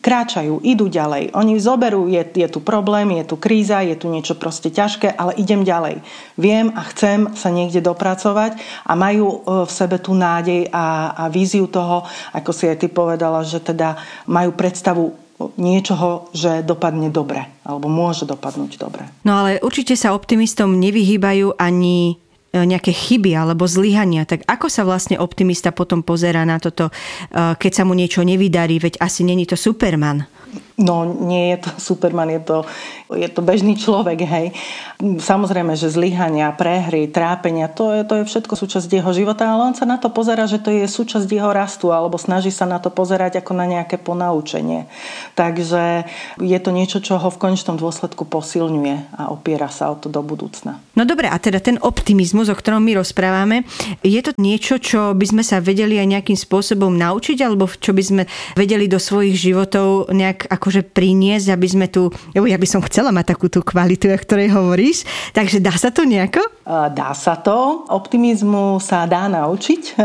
kráčajú, 0.00 0.64
idú 0.64 0.88
ďalej. 0.88 1.36
Oni 1.36 1.60
zoberú, 1.60 2.08
je, 2.08 2.24
je 2.24 2.48
tu 2.48 2.64
problém, 2.64 3.20
je 3.20 3.28
tu 3.28 3.36
kríza, 3.36 3.84
je 3.84 4.00
tu 4.00 4.08
niečo 4.08 4.32
proste 4.32 4.72
ťažké, 4.72 5.12
ale 5.12 5.36
idem 5.36 5.60
ďalej. 5.60 6.00
Viem 6.40 6.72
a 6.72 6.88
chcem 6.88 7.36
sa 7.36 7.52
niekde 7.52 7.84
dopracovať 7.84 8.56
a 8.88 8.96
majú 8.96 9.28
e, 9.28 9.36
v 9.68 9.70
sebe 9.76 10.00
tú 10.00 10.16
nádej 10.16 10.72
a, 10.72 11.12
a 11.12 11.24
víziu 11.28 11.68
toho, 11.68 12.08
ako 12.32 12.48
si 12.56 12.64
aj 12.64 12.80
ty 12.80 12.88
povedala, 12.88 13.44
že 13.44 13.60
teda 13.60 14.00
majú 14.24 14.56
predstavu 14.56 15.27
niečoho, 15.38 16.26
že 16.34 16.66
dopadne 16.66 17.14
dobre, 17.14 17.46
alebo 17.62 17.86
môže 17.86 18.26
dopadnúť 18.26 18.74
dobre. 18.74 19.06
No 19.22 19.46
ale 19.46 19.62
určite 19.62 19.94
sa 19.94 20.10
optimistom 20.10 20.74
nevyhýbajú 20.82 21.54
ani 21.54 22.18
e, 22.50 22.58
nejaké 22.58 22.90
chyby 22.90 23.38
alebo 23.38 23.70
zlyhania. 23.70 24.26
Tak 24.26 24.42
ako 24.50 24.66
sa 24.66 24.82
vlastne 24.82 25.14
optimista 25.14 25.70
potom 25.70 26.02
pozera 26.02 26.42
na 26.42 26.58
toto, 26.58 26.90
e, 26.90 26.92
keď 27.54 27.72
sa 27.72 27.86
mu 27.86 27.94
niečo 27.94 28.26
nevydarí, 28.26 28.82
veď 28.82 28.98
asi 28.98 29.22
není 29.22 29.46
to 29.46 29.54
Superman? 29.54 30.26
No 30.78 31.02
nie 31.04 31.50
je 31.54 31.66
to 31.66 31.70
Superman, 31.90 32.30
je 32.30 32.42
to, 32.42 32.56
je 33.10 33.28
to 33.28 33.40
bežný 33.42 33.74
človek, 33.74 34.18
hej. 34.22 34.46
Samozrejme, 35.02 35.74
že 35.74 35.90
zlyhania, 35.90 36.54
prehry, 36.54 37.10
trápenia, 37.10 37.70
to 37.70 37.94
je, 37.94 38.02
to 38.06 38.14
je 38.22 38.28
všetko 38.30 38.54
súčasť 38.54 38.86
jeho 38.86 39.10
života, 39.10 39.46
ale 39.46 39.70
on 39.70 39.74
sa 39.74 39.86
na 39.86 39.98
to 39.98 40.10
pozera, 40.10 40.46
že 40.46 40.62
to 40.62 40.70
je 40.70 40.86
súčasť 40.86 41.26
jeho 41.26 41.50
rastu, 41.50 41.90
alebo 41.90 42.18
snaží 42.18 42.50
sa 42.54 42.66
na 42.66 42.78
to 42.78 42.90
pozerať 42.94 43.42
ako 43.42 43.52
na 43.58 43.66
nejaké 43.66 43.98
ponaučenie. 43.98 44.86
Takže 45.34 46.06
je 46.38 46.58
to 46.62 46.70
niečo, 46.70 46.98
čo 47.02 47.18
ho 47.18 47.28
v 47.30 47.40
konečnom 47.42 47.78
dôsledku 47.78 48.26
posilňuje 48.26 49.18
a 49.18 49.30
opiera 49.34 49.70
sa 49.70 49.90
o 49.90 49.96
to 49.98 50.06
do 50.06 50.22
budúcna. 50.22 50.78
No 50.94 51.06
dobre, 51.06 51.30
a 51.30 51.38
teda 51.38 51.62
ten 51.62 51.78
optimizmus, 51.78 52.50
o 52.50 52.58
ktorom 52.58 52.82
my 52.82 52.98
rozprávame, 53.02 53.66
je 54.02 54.18
to 54.22 54.34
niečo, 54.38 54.82
čo 54.82 55.14
by 55.14 55.26
sme 55.26 55.42
sa 55.42 55.62
vedeli 55.62 55.98
aj 55.98 56.06
nejakým 56.18 56.38
spôsobom 56.38 56.90
naučiť, 56.94 57.38
alebo 57.42 57.70
čo 57.70 57.94
by 57.94 58.02
sme 58.02 58.22
vedeli 58.58 58.90
do 58.90 58.98
svojich 58.98 59.34
životov 59.34 60.10
nejak 60.10 60.37
ako 60.46 60.68
akože 60.68 60.84
priniesť, 60.92 61.56
aby 61.56 61.64
sme 61.64 61.86
tu, 61.88 62.12
ja 62.36 62.60
by 62.60 62.68
som 62.68 62.84
chcela 62.84 63.08
mať 63.08 63.32
takú 63.32 63.48
tú 63.48 63.64
kvalitu, 63.64 64.12
o 64.12 64.20
ktorej 64.20 64.52
hovoríš, 64.52 65.08
takže 65.32 65.64
dá 65.64 65.72
sa 65.72 65.88
to 65.88 66.04
nejako? 66.04 66.44
Dá 66.68 67.16
sa 67.16 67.32
to. 67.40 67.88
Optimizmu 67.88 68.76
sa 68.76 69.08
dá 69.08 69.24
naučiť. 69.24 69.96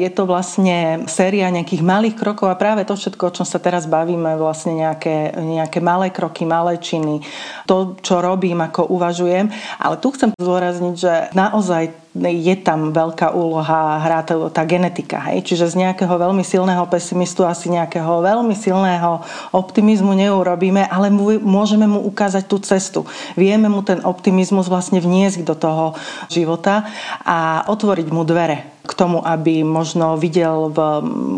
Je 0.00 0.08
to 0.16 0.24
vlastne 0.24 1.04
séria 1.12 1.52
nejakých 1.52 1.84
malých 1.84 2.16
krokov 2.16 2.48
a 2.48 2.56
práve 2.56 2.88
to 2.88 2.96
všetko, 2.96 3.28
o 3.28 3.34
čom 3.36 3.44
sa 3.44 3.60
teraz 3.60 3.84
bavíme, 3.84 4.40
vlastne 4.40 4.80
nejaké, 4.80 5.36
nejaké 5.36 5.84
malé 5.84 6.08
kroky, 6.08 6.48
malé 6.48 6.80
činy, 6.80 7.20
to, 7.68 8.00
čo 8.00 8.24
robím, 8.24 8.64
ako 8.64 8.88
uvažujem. 8.96 9.52
Ale 9.76 10.00
tu 10.00 10.08
chcem 10.16 10.32
zdôrazniť, 10.40 10.94
že 10.96 11.12
naozaj 11.36 12.08
je 12.16 12.56
tam 12.64 12.96
veľká 12.96 13.36
úloha, 13.36 14.00
hrá 14.00 14.24
tá 14.24 14.62
genetika. 14.64 15.20
Hej? 15.28 15.52
Čiže 15.52 15.76
z 15.76 15.84
nejakého 15.84 16.16
veľmi 16.16 16.40
silného 16.40 16.88
pesimistu 16.88 17.44
asi 17.44 17.68
nejakého 17.68 18.24
veľmi 18.24 18.56
silného 18.56 19.20
optimizmu 19.52 20.16
neurobíme, 20.16 20.88
ale 20.88 21.12
môžeme 21.44 21.84
mu 21.84 22.00
ukázať 22.08 22.48
tú 22.48 22.56
cestu. 22.64 23.04
Vieme 23.36 23.68
mu 23.68 23.84
ten 23.84 24.00
optimizmus 24.00 24.72
vlastne 24.72 24.96
vniesť 24.96 25.44
do 25.44 25.52
toho 25.52 25.92
života 26.30 26.86
a 27.22 27.68
otvoriť 27.68 28.08
mu 28.10 28.22
dvere 28.22 28.76
k 28.86 28.92
tomu, 28.94 29.18
aby 29.18 29.66
možno 29.66 30.14
videl 30.14 30.70
v 30.70 30.78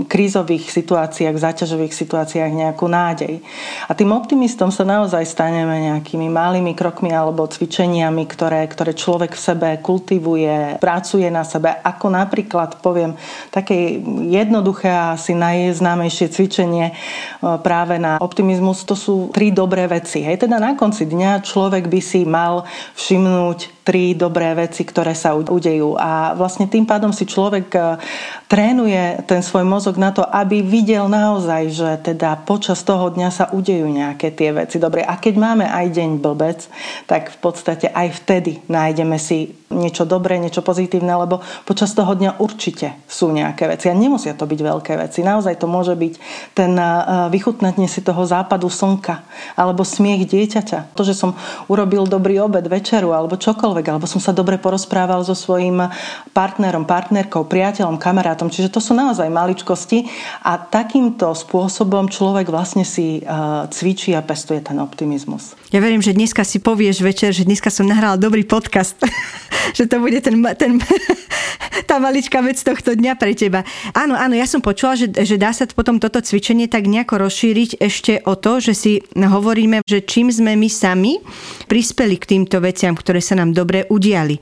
krízových 0.07 0.69
situáciách, 0.69 1.33
záťažových 1.33 1.97
situáciách 1.97 2.53
nejakú 2.53 2.85
nádej. 2.85 3.41
A 3.89 3.97
tým 3.97 4.13
optimistom 4.13 4.69
sa 4.69 4.85
naozaj 4.85 5.25
staneme 5.25 5.89
nejakými 5.89 6.29
malými 6.29 6.77
krokmi 6.77 7.09
alebo 7.09 7.49
cvičeniami, 7.49 8.29
ktoré, 8.29 8.69
ktoré 8.69 8.93
človek 8.93 9.33
v 9.33 9.41
sebe 9.41 9.69
kultivuje, 9.81 10.77
pracuje 10.79 11.27
na 11.33 11.43
sebe. 11.43 11.73
Ako 11.73 12.13
napríklad, 12.13 12.85
poviem, 12.85 13.17
také 13.49 13.97
jednoduché 14.29 14.93
a 14.93 15.17
asi 15.17 15.33
najznámejšie 15.33 16.29
cvičenie 16.29 16.93
e, 16.93 16.95
práve 17.65 17.97
na 17.97 18.21
optimizmus, 18.21 18.85
to 18.85 18.93
sú 18.93 19.33
tri 19.33 19.49
dobré 19.49 19.89
veci. 19.89 20.21
Hej, 20.21 20.45
teda 20.45 20.61
na 20.61 20.77
konci 20.77 21.09
dňa 21.09 21.41
človek 21.41 21.89
by 21.89 22.01
si 22.05 22.29
mal 22.29 22.69
všimnúť 22.93 23.78
tri 23.89 24.13
dobré 24.13 24.53
veci, 24.53 24.85
ktoré 24.85 25.17
sa 25.17 25.33
udejú. 25.33 25.97
A 25.97 26.37
vlastne 26.37 26.69
tým 26.69 26.85
pádom 26.85 27.09
si 27.09 27.25
človek 27.25 27.73
e, 27.73 27.81
trénuje 28.45 29.25
ten 29.25 29.41
svoj 29.41 29.65
mozog 29.65 29.97
na 29.97 30.13
to, 30.13 30.21
aby 30.29 30.61
videl 30.61 31.09
naozaj, 31.09 31.63
že 31.73 31.91
teda 32.13 32.37
počas 32.45 32.85
toho 32.85 33.09
dňa 33.09 33.29
sa 33.33 33.49
udejú 33.49 33.89
nejaké 33.89 34.29
tie 34.37 34.53
veci 34.53 34.77
dobre. 34.77 35.01
A 35.01 35.17
keď 35.17 35.35
máme 35.41 35.65
aj 35.65 35.89
deň 35.89 36.11
blbec, 36.21 36.69
tak 37.09 37.33
v 37.33 37.39
podstate 37.41 37.89
aj 37.89 38.13
vtedy 38.21 38.61
nájdeme 38.69 39.17
si 39.17 39.58
niečo 39.69 40.09
dobré, 40.09 40.41
niečo 40.41 40.65
pozitívne, 40.65 41.13
lebo 41.13 41.45
počas 41.69 41.93
toho 41.93 42.17
dňa 42.17 42.41
určite 42.41 42.97
sú 43.05 43.29
nejaké 43.29 43.69
veci. 43.69 43.93
A 43.93 43.95
nemusia 43.97 44.33
to 44.33 44.49
byť 44.49 44.61
veľké 44.61 44.93
veci. 44.97 45.21
Naozaj 45.21 45.61
to 45.61 45.69
môže 45.69 45.93
byť 45.93 46.15
ten 46.57 46.73
e, 46.73 46.89
vychutnanie 47.29 47.85
si 47.85 48.01
toho 48.01 48.25
západu 48.25 48.73
slnka, 48.73 49.25
alebo 49.61 49.85
smiech 49.85 50.25
dieťaťa. 50.25 50.97
To, 50.97 51.03
že 51.05 51.13
som 51.13 51.37
urobil 51.69 52.09
dobrý 52.09 52.41
obed, 52.41 52.65
večeru, 52.65 53.13
alebo 53.13 53.37
čokoľvek 53.37 53.87
alebo 53.89 54.09
som 54.09 54.21
sa 54.21 54.33
dobre 54.33 54.57
porozprával 54.57 55.21
so 55.25 55.37
svojím 55.37 55.89
partnerom, 56.33 56.89
partnerkou, 56.89 57.45
priateľom, 57.45 58.01
kamarátom. 58.01 58.49
Čiže 58.49 58.73
to 58.73 58.81
sú 58.81 58.97
naozaj 58.97 59.29
maličkosti 59.29 60.09
a 60.45 60.57
takýmto 60.57 61.33
spôsobom 61.37 62.09
človek 62.09 62.49
vlastne 62.49 62.85
si 62.85 63.21
cvičí 63.69 64.17
a 64.17 64.25
pestuje 64.25 64.61
ten 64.65 64.81
optimizmus. 64.81 65.57
Ja 65.69 65.85
verím, 65.85 66.01
že 66.01 66.17
dneska 66.17 66.49
si 66.49 66.65
povieš 66.65 67.05
večer, 67.05 67.37
že 67.37 67.45
dneska 67.45 67.69
som 67.69 67.85
nahrala 67.85 68.17
dobrý 68.17 68.41
podcast. 68.41 68.97
že 69.77 69.85
to 69.85 70.01
bude 70.01 70.17
ten, 70.25 70.41
ten 70.57 70.81
tá 71.89 71.97
maličká 72.01 72.45
vec 72.45 72.61
tohto 72.61 72.93
dňa 72.93 73.17
pre 73.17 73.33
teba. 73.33 73.65
Áno, 73.97 74.17
áno, 74.17 74.37
ja 74.37 74.45
som 74.45 74.61
počula, 74.61 74.97
že, 74.97 75.09
že 75.13 75.41
dá 75.41 75.53
sa 75.53 75.69
potom 75.69 75.97
toto 75.97 76.21
cvičenie 76.21 76.69
tak 76.69 76.85
nejako 76.85 77.29
rozšíriť 77.29 77.81
ešte 77.81 78.13
o 78.25 78.37
to, 78.37 78.61
že 78.61 78.73
si 78.77 78.93
hovoríme, 79.17 79.85
že 79.85 80.05
čím 80.05 80.33
sme 80.33 80.57
my 80.57 80.69
sami 80.69 81.17
prispeli 81.69 82.21
k 82.21 82.37
týmto 82.37 82.61
veciam, 82.61 82.97
ktoré 82.97 83.25
sa 83.25 83.37
nám 83.37 83.57
dobre 83.57 83.89
udiali. 83.89 84.41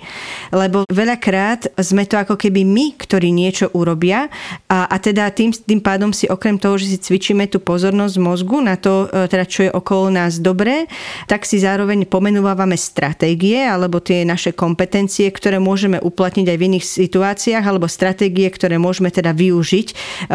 Lebo 0.51 0.87
veľakrát 0.91 1.75
sme 1.79 2.07
to 2.07 2.19
ako 2.19 2.35
keby 2.35 2.67
my, 2.67 2.99
ktorí 2.99 3.31
niečo 3.31 3.71
urobia 3.75 4.27
a, 4.67 4.91
a 4.91 4.97
teda 4.99 5.31
tým, 5.31 5.55
tým 5.55 5.83
pádom 5.83 6.11
si 6.11 6.27
okrem 6.27 6.59
toho, 6.59 6.79
že 6.79 6.97
si 6.97 6.99
cvičíme 6.99 7.47
tú 7.51 7.63
pozornosť 7.63 8.17
mozgu 8.19 8.59
na 8.63 8.75
to, 8.79 9.07
e, 9.11 9.27
teda 9.31 9.45
čo 9.47 9.61
je 9.67 9.71
okolo 9.71 10.11
nás 10.11 10.39
dobré, 10.43 10.87
tak 11.25 11.49
si 11.49 11.57
zároveň 11.57 12.05
pomenúvame 12.05 12.77
stratégie 12.77 13.65
alebo 13.65 14.05
tie 14.05 14.29
naše 14.29 14.53
kompetencie, 14.53 15.33
ktoré 15.33 15.57
môžeme 15.57 15.97
uplatniť 15.97 16.47
aj 16.53 16.59
v 16.61 16.67
iných 16.69 16.85
situáciách 16.85 17.65
alebo 17.65 17.89
stratégie, 17.89 18.53
ktoré 18.53 18.77
môžeme 18.77 19.09
teda 19.09 19.33
využiť 19.33 19.89
e, 19.91 19.95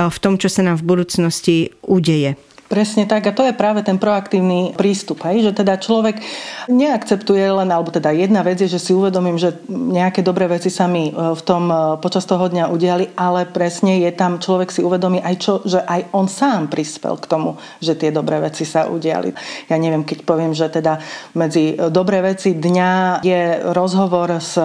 v 0.09 0.17
tom, 0.17 0.41
čo 0.41 0.49
sa 0.49 0.65
nám 0.65 0.81
v 0.81 0.87
budúcnosti 0.89 1.57
udeje. 1.85 2.35
Presne 2.71 3.03
tak 3.03 3.27
a 3.27 3.35
to 3.35 3.43
je 3.43 3.51
práve 3.51 3.83
ten 3.83 3.99
proaktívny 3.99 4.71
prístup, 4.79 5.27
hej? 5.27 5.43
že 5.43 5.51
teda 5.51 5.75
človek 5.75 6.23
neakceptuje 6.71 7.43
len, 7.59 7.67
alebo 7.67 7.91
teda 7.91 8.15
jedna 8.15 8.47
vec 8.47 8.63
je, 8.63 8.71
že 8.71 8.79
si 8.79 8.95
uvedomím, 8.95 9.35
že 9.35 9.59
nejaké 9.67 10.23
dobré 10.23 10.47
veci 10.47 10.71
sa 10.71 10.87
mi 10.87 11.11
e, 11.11 11.35
v 11.35 11.41
tom 11.43 11.67
e, 11.67 11.99
počas 11.99 12.23
toho 12.23 12.47
dňa 12.47 12.71
udiali, 12.71 13.11
ale 13.19 13.43
presne 13.43 13.99
je 13.99 14.07
tam, 14.15 14.39
človek 14.39 14.71
si 14.71 14.79
uvedomí 14.87 15.19
aj 15.19 15.35
čo, 15.43 15.53
že 15.67 15.83
aj 15.83 16.15
on 16.15 16.31
sám 16.31 16.71
prispel 16.71 17.19
k 17.19 17.27
tomu, 17.27 17.59
že 17.83 17.91
tie 17.99 18.07
dobré 18.07 18.39
veci 18.39 18.63
sa 18.63 18.87
udiali. 18.87 19.35
Ja 19.67 19.75
neviem, 19.75 20.07
keď 20.07 20.23
poviem, 20.23 20.55
že 20.55 20.71
teda 20.71 21.03
medzi 21.35 21.75
dobré 21.91 22.23
veci 22.23 22.55
dňa 22.55 23.19
je 23.19 23.67
rozhovor 23.75 24.39
s 24.39 24.55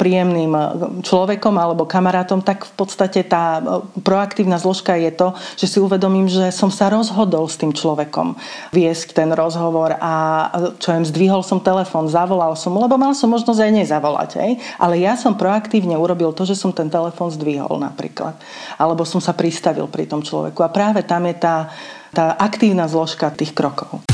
príjemným 0.00 0.56
človekom 1.04 1.60
alebo 1.60 1.84
kamarátom, 1.84 2.40
tak 2.40 2.64
v 2.64 2.72
podstate 2.80 3.28
tá 3.28 3.60
proaktívna 4.00 4.56
zložka 4.56 4.96
je 4.96 5.12
to, 5.12 5.36
že 5.60 5.68
si 5.68 5.78
uvedomím, 5.84 6.32
že 6.32 6.48
som 6.48 6.72
sa 6.72 6.88
rozhodol 6.88 7.41
s 7.48 7.58
tým 7.58 7.72
človekom 7.72 8.36
viesť 8.70 9.16
ten 9.16 9.30
rozhovor 9.32 9.96
a 9.98 10.14
čo 10.78 10.92
im 10.94 11.06
zdvihol 11.06 11.40
som 11.40 11.62
telefón, 11.62 12.10
zavolal 12.10 12.54
som 12.54 12.74
lebo 12.74 12.98
mal 12.98 13.14
som 13.16 13.30
možnosť 13.30 13.60
aj 13.62 13.72
nezavolať. 13.72 14.30
Hej? 14.38 14.52
Ale 14.76 15.00
ja 15.00 15.14
som 15.14 15.38
proaktívne 15.38 15.94
urobil 15.96 16.34
to, 16.36 16.44
že 16.44 16.58
som 16.58 16.74
ten 16.74 16.90
telefón 16.90 17.32
zdvihol 17.32 17.80
napríklad. 17.80 18.36
Alebo 18.76 19.06
som 19.08 19.22
sa 19.22 19.32
pristavil 19.32 19.88
pri 19.88 20.10
tom 20.10 20.20
človeku. 20.20 20.60
A 20.60 20.72
práve 20.72 21.06
tam 21.06 21.24
je 21.24 21.36
tá, 21.38 21.56
tá 22.12 22.36
aktívna 22.36 22.90
zložka 22.90 23.32
tých 23.32 23.54
krokov. 23.56 24.11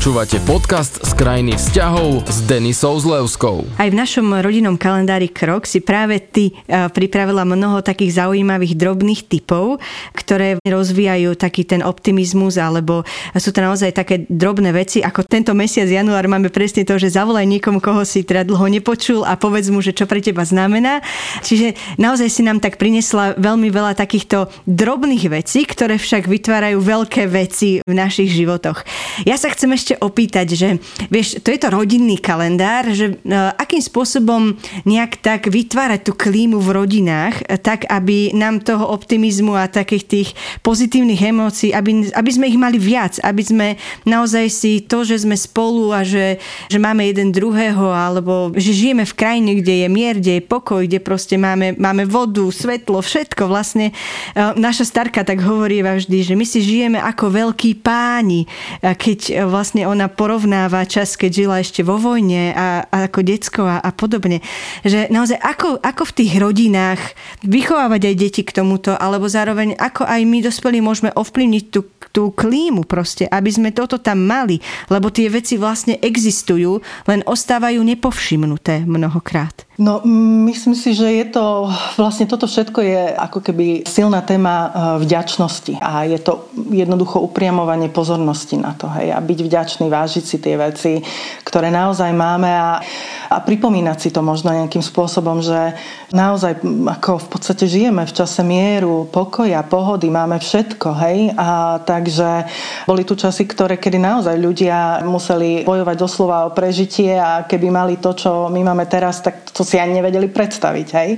Počúvate 0.00 0.40
podcast 0.48 0.96
z 1.04 1.12
krajiny 1.12 1.60
vzťahov 1.60 2.24
s 2.24 2.40
Denisou 2.48 2.96
Zlevskou. 2.96 3.68
Aj 3.76 3.84
v 3.84 4.00
našom 4.00 4.32
rodinnom 4.40 4.80
kalendári 4.80 5.28
Krok 5.28 5.68
si 5.68 5.84
práve 5.84 6.16
ty 6.24 6.56
e, 6.56 6.88
pripravila 6.88 7.44
mnoho 7.44 7.84
takých 7.84 8.24
zaujímavých 8.24 8.80
drobných 8.80 9.28
typov, 9.28 9.76
ktoré 10.16 10.56
rozvíjajú 10.64 11.36
taký 11.36 11.68
ten 11.68 11.84
optimizmus, 11.84 12.56
alebo 12.56 13.04
sú 13.36 13.52
to 13.52 13.60
naozaj 13.60 13.92
také 13.92 14.24
drobné 14.24 14.72
veci, 14.72 15.04
ako 15.04 15.20
tento 15.28 15.52
mesiac 15.52 15.84
január 15.84 16.24
máme 16.32 16.48
presne 16.48 16.88
to, 16.88 16.96
že 16.96 17.12
zavolaj 17.12 17.44
niekomu, 17.44 17.84
koho 17.84 18.00
si 18.08 18.24
teda 18.24 18.48
dlho 18.48 18.72
nepočul 18.72 19.20
a 19.28 19.36
povedz 19.36 19.68
mu, 19.68 19.84
že 19.84 19.92
čo 19.92 20.08
pre 20.08 20.24
teba 20.24 20.48
znamená. 20.48 21.04
Čiže 21.44 21.76
naozaj 22.00 22.32
si 22.32 22.40
nám 22.40 22.64
tak 22.64 22.80
prinesla 22.80 23.36
veľmi 23.36 23.68
veľa 23.68 24.00
takýchto 24.00 24.48
drobných 24.64 25.28
vecí, 25.28 25.68
ktoré 25.68 26.00
však 26.00 26.24
vytvárajú 26.24 26.80
veľké 26.80 27.28
veci 27.28 27.84
v 27.84 27.92
našich 27.92 28.32
životoch. 28.32 28.80
Ja 29.28 29.36
sa 29.36 29.52
chcem 29.52 29.76
ešte 29.76 29.89
opýtať, 29.98 30.46
že 30.54 30.68
vieš, 31.10 31.42
to 31.42 31.50
je 31.50 31.58
to 31.58 31.68
rodinný 31.74 32.16
kalendár, 32.22 32.86
že 32.94 33.18
uh, 33.18 33.50
akým 33.58 33.82
spôsobom 33.82 34.54
nejak 34.86 35.18
tak 35.18 35.50
vytvárať 35.50 36.06
tú 36.06 36.12
klímu 36.14 36.62
v 36.62 36.70
rodinách, 36.70 37.42
tak 37.60 37.84
aby 37.90 38.32
nám 38.32 38.62
toho 38.62 38.86
optimizmu 38.86 39.58
a 39.58 39.66
takých 39.66 40.04
tých 40.06 40.28
pozitívnych 40.62 41.20
emócií, 41.20 41.74
aby, 41.74 42.14
aby 42.14 42.30
sme 42.30 42.46
ich 42.48 42.58
mali 42.58 42.78
viac, 42.78 43.18
aby 43.20 43.42
sme 43.42 43.66
naozaj 44.06 44.46
si 44.48 44.72
to, 44.86 45.02
že 45.02 45.26
sme 45.26 45.34
spolu 45.34 45.92
a 45.92 46.06
že, 46.06 46.38
že 46.70 46.78
máme 46.78 47.04
jeden 47.10 47.34
druhého, 47.34 47.90
alebo 47.90 48.54
že 48.54 48.72
žijeme 48.72 49.04
v 49.04 49.16
krajine, 49.16 49.50
kde 49.58 49.84
je 49.84 49.88
mier, 49.90 50.14
kde 50.16 50.38
je 50.38 50.42
pokoj, 50.44 50.86
kde 50.86 51.02
proste 51.02 51.34
máme, 51.34 51.74
máme 51.76 52.06
vodu, 52.06 52.46
svetlo, 52.48 53.02
všetko 53.02 53.50
vlastne. 53.50 53.92
Uh, 54.32 54.54
naša 54.54 54.86
starka 54.86 55.22
tak 55.26 55.42
hovorí 55.42 55.82
vždy, 55.82 56.18
že 56.22 56.34
my 56.36 56.44
si 56.44 56.60
žijeme 56.60 56.98
ako 57.00 57.32
veľkí 57.32 57.80
páni, 57.80 58.44
keď 58.82 59.48
vlastne 59.48 59.79
vlastne 59.80 59.96
ona 59.96 60.12
porovnáva 60.12 60.84
čas, 60.84 61.16
keď 61.16 61.30
žila 61.32 61.56
ešte 61.64 61.80
vo 61.80 61.96
vojne 61.96 62.52
a, 62.52 62.84
a 62.84 63.08
ako 63.08 63.20
decko 63.24 63.62
a, 63.64 63.80
a 63.80 63.90
podobne. 63.96 64.44
Že 64.84 65.08
naozaj 65.08 65.40
ako, 65.40 65.80
ako 65.80 66.02
v 66.04 66.16
tých 66.20 66.32
rodinách 66.36 67.00
vychovávať 67.40 68.12
aj 68.12 68.14
deti 68.20 68.42
k 68.44 68.52
tomuto, 68.52 68.92
alebo 68.92 69.24
zároveň 69.24 69.72
ako 69.80 70.04
aj 70.04 70.20
my 70.28 70.38
dospelí 70.44 70.84
môžeme 70.84 71.10
ovplyvniť 71.16 71.64
tú, 71.72 71.88
tú 72.12 72.28
klímu 72.28 72.84
proste, 72.84 73.24
aby 73.24 73.48
sme 73.48 73.70
toto 73.72 73.96
tam 73.96 74.20
mali, 74.20 74.60
lebo 74.92 75.08
tie 75.08 75.32
veci 75.32 75.56
vlastne 75.56 75.96
existujú, 75.96 76.84
len 77.08 77.24
ostávajú 77.24 77.80
nepovšimnuté 77.80 78.84
mnohokrát. 78.84 79.69
No, 79.80 80.04
myslím 80.44 80.76
si, 80.76 80.92
že 80.92 81.08
je 81.08 81.24
to, 81.32 81.72
vlastne 81.96 82.28
toto 82.28 82.44
všetko 82.44 82.84
je 82.84 83.16
ako 83.16 83.40
keby 83.40 83.88
silná 83.88 84.20
téma 84.20 84.56
e, 84.60 84.68
vďačnosti. 85.08 85.80
A 85.80 86.04
je 86.04 86.20
to 86.20 86.52
jednoducho 86.68 87.16
upriamovanie 87.24 87.88
pozornosti 87.88 88.60
na 88.60 88.76
to, 88.76 88.92
hej, 88.92 89.08
a 89.08 89.16
byť 89.24 89.38
vďačný, 89.40 89.88
vážiť 89.88 90.24
si 90.28 90.36
tie 90.36 90.60
veci, 90.60 91.00
ktoré 91.48 91.72
naozaj 91.72 92.12
máme 92.12 92.52
a, 92.52 92.84
a 93.32 93.36
pripomínať 93.40 93.96
si 94.04 94.08
to 94.12 94.20
možno 94.20 94.52
nejakým 94.52 94.84
spôsobom, 94.84 95.40
že 95.40 95.72
naozaj 96.12 96.60
ako 97.00 97.16
v 97.16 97.28
podstate 97.32 97.64
žijeme 97.64 98.04
v 98.04 98.12
čase 98.12 98.44
mieru, 98.44 99.08
pokoja, 99.08 99.64
pohody, 99.64 100.12
máme 100.12 100.44
všetko, 100.44 100.88
hej, 101.08 101.32
a 101.40 101.80
takže 101.80 102.44
boli 102.84 103.08
tu 103.08 103.16
časy, 103.16 103.48
ktoré, 103.48 103.80
kedy 103.80 103.96
naozaj 103.96 104.36
ľudia 104.36 105.00
museli 105.08 105.64
bojovať 105.64 105.96
doslova 105.96 106.44
o 106.44 106.52
prežitie 106.52 107.16
a 107.16 107.48
keby 107.48 107.72
mali 107.72 107.96
to, 107.96 108.12
čo 108.12 108.52
my 108.52 108.60
máme 108.60 108.84
teraz, 108.84 109.24
tak 109.24 109.48
to 109.56 109.69
si 109.70 109.78
ani 109.78 110.02
nevedeli 110.02 110.26
predstaviť. 110.26 110.88
Hej? 110.98 111.10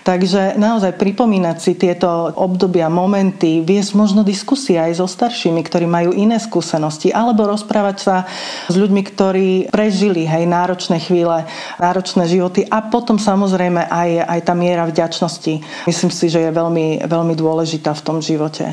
Takže 0.00 0.56
naozaj 0.56 0.96
pripomínať 0.96 1.56
si 1.60 1.76
tieto 1.76 2.32
obdobia, 2.32 2.88
momenty, 2.88 3.60
viesť 3.60 3.92
možno 3.92 4.24
diskusie 4.24 4.80
aj 4.80 4.96
so 4.96 5.04
staršími, 5.04 5.60
ktorí 5.60 5.84
majú 5.84 6.16
iné 6.16 6.40
skúsenosti, 6.40 7.12
alebo 7.12 7.44
rozprávať 7.44 7.96
sa 8.00 8.16
s 8.72 8.74
ľuďmi, 8.74 9.02
ktorí 9.04 9.48
prežili 9.68 10.24
hej, 10.24 10.48
náročné 10.48 10.96
chvíle, 11.04 11.44
náročné 11.76 12.24
životy 12.24 12.64
a 12.64 12.80
potom 12.80 13.20
samozrejme 13.20 13.84
aj, 13.92 14.10
aj 14.24 14.40
tá 14.48 14.56
miera 14.56 14.88
vďačnosti. 14.88 15.60
Myslím 15.84 16.10
si, 16.10 16.32
že 16.32 16.48
je 16.48 16.50
veľmi, 16.50 17.04
veľmi 17.04 17.34
dôležitá 17.36 17.92
v 17.92 18.04
tom 18.06 18.18
živote. 18.24 18.72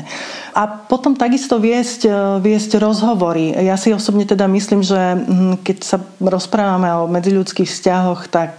A 0.56 0.62
potom 0.66 1.14
takisto 1.14 1.60
viesť, 1.60 2.08
viesť 2.40 2.80
rozhovory. 2.80 3.54
Ja 3.54 3.78
si 3.78 3.92
osobne 3.94 4.26
teda 4.26 4.48
myslím, 4.50 4.82
že 4.82 4.96
hm, 4.96 5.62
keď 5.62 5.76
sa 5.84 5.98
rozprávame 6.18 6.88
o 6.98 7.06
medziľudských 7.06 7.68
vzťahoch, 7.68 8.26
tak 8.32 8.58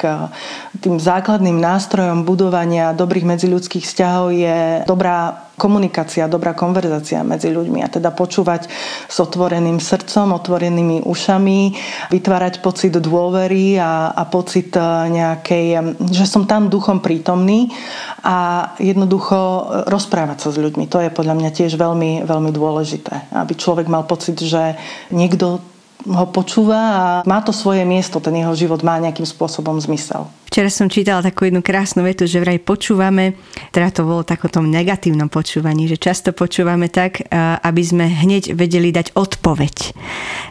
tým 0.79 1.01
základným 1.01 1.57
nástrojom 1.57 2.23
budovania 2.23 2.95
dobrých 2.95 3.25
medziľudských 3.25 3.85
vzťahov 3.85 4.27
je 4.31 4.57
dobrá 4.85 5.49
komunikácia, 5.59 6.31
dobrá 6.31 6.55
konverzácia 6.55 7.19
medzi 7.19 7.51
ľuďmi 7.51 7.83
a 7.83 7.91
teda 7.91 8.15
počúvať 8.15 8.71
s 9.11 9.17
otvoreným 9.19 9.83
srdcom, 9.83 10.31
otvorenými 10.39 11.03
ušami, 11.03 11.75
vytvárať 12.07 12.63
pocit 12.63 12.95
dôvery 12.95 13.75
a, 13.75 14.15
a 14.15 14.23
pocit 14.23 14.71
e, 14.71 14.81
nejakej, 15.11 15.65
e, 15.75 15.79
že 16.15 16.23
som 16.23 16.47
tam 16.47 16.71
duchom 16.71 17.03
prítomný 17.03 17.75
a 18.23 18.71
jednoducho 18.79 19.67
rozprávať 19.91 20.47
sa 20.47 20.49
s 20.55 20.57
ľuďmi. 20.57 20.87
To 20.87 21.03
je 21.03 21.11
podľa 21.11 21.35
mňa 21.35 21.51
tiež 21.51 21.75
veľmi, 21.75 22.23
veľmi 22.23 22.51
dôležité, 22.55 23.35
aby 23.35 23.53
človek 23.59 23.91
mal 23.91 24.07
pocit, 24.07 24.39
že 24.39 24.79
niekto 25.11 25.59
ho 26.07 26.25
počúva 26.31 26.79
a 26.79 27.03
má 27.27 27.43
to 27.43 27.51
svoje 27.51 27.83
miesto, 27.83 28.23
ten 28.23 28.39
jeho 28.39 28.55
život 28.55 28.79
má 28.87 28.95
nejakým 29.03 29.27
spôsobom 29.27 29.75
zmysel. 29.83 30.31
Včera 30.49 30.71
som 30.73 30.89
čítala 30.89 31.21
takú 31.21 31.45
jednu 31.45 31.61
krásnu 31.61 32.01
vetu, 32.01 32.25
že 32.25 32.41
vraj 32.41 32.57
počúvame, 32.57 33.37
teda 33.69 33.93
to 33.93 34.01
bolo 34.01 34.25
takotom 34.25 34.65
negatívnom 34.65 35.29
počúvaní, 35.29 35.85
že 35.85 36.01
často 36.01 36.33
počúvame 36.33 36.89
tak, 36.89 37.21
aby 37.61 37.83
sme 37.85 38.09
hneď 38.09 38.57
vedeli 38.57 38.89
dať 38.89 39.13
odpoveď. 39.13 39.93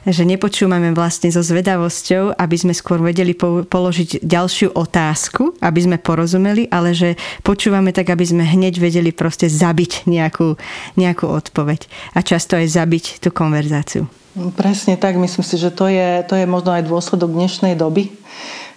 Že 0.06 0.22
nepočúvame 0.22 0.94
vlastne 0.94 1.34
so 1.34 1.42
zvedavosťou, 1.42 2.38
aby 2.38 2.56
sme 2.56 2.78
skôr 2.78 3.02
vedeli 3.02 3.34
položiť 3.66 4.22
ďalšiu 4.22 4.78
otázku, 4.78 5.58
aby 5.58 5.80
sme 5.82 5.96
porozumeli, 5.98 6.70
ale 6.70 6.94
že 6.94 7.18
počúvame 7.42 7.90
tak, 7.90 8.14
aby 8.14 8.22
sme 8.22 8.46
hneď 8.46 8.78
vedeli 8.78 9.10
proste 9.10 9.50
zabiť 9.50 10.06
nejakú, 10.06 10.54
nejakú 10.94 11.26
odpoveď. 11.26 11.90
A 12.14 12.22
často 12.22 12.54
aj 12.54 12.70
zabiť 12.70 13.18
tú 13.18 13.34
konverzáciu. 13.34 14.06
Presne 14.54 14.94
tak, 14.94 15.18
myslím 15.18 15.42
si, 15.42 15.58
že 15.58 15.74
to 15.74 15.90
je, 15.90 16.22
to 16.22 16.38
je 16.38 16.46
možno 16.46 16.70
aj 16.70 16.86
dôsledok 16.86 17.34
dnešnej 17.34 17.74
doby, 17.74 18.14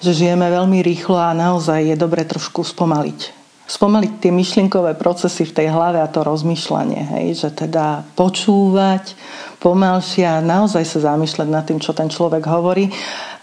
že 0.01 0.17
žijeme 0.17 0.49
veľmi 0.49 0.81
rýchlo 0.81 1.21
a 1.21 1.37
naozaj 1.37 1.85
je 1.85 1.95
dobre 1.99 2.25
trošku 2.25 2.65
spomaliť. 2.65 3.37
Spomaliť 3.69 4.11
tie 4.17 4.33
myšlienkové 4.33 4.97
procesy 4.97 5.45
v 5.45 5.55
tej 5.55 5.67
hlave 5.69 6.01
a 6.01 6.09
to 6.09 6.25
rozmýšľanie, 6.25 7.01
hej, 7.13 7.45
že 7.45 7.49
teda 7.53 8.03
počúvať 8.17 9.13
pomalšie 9.61 10.25
a 10.25 10.41
naozaj 10.41 10.81
sa 10.81 11.13
zamýšľať 11.13 11.47
nad 11.47 11.63
tým, 11.63 11.77
čo 11.77 11.93
ten 11.93 12.09
človek 12.09 12.41
hovorí 12.49 12.89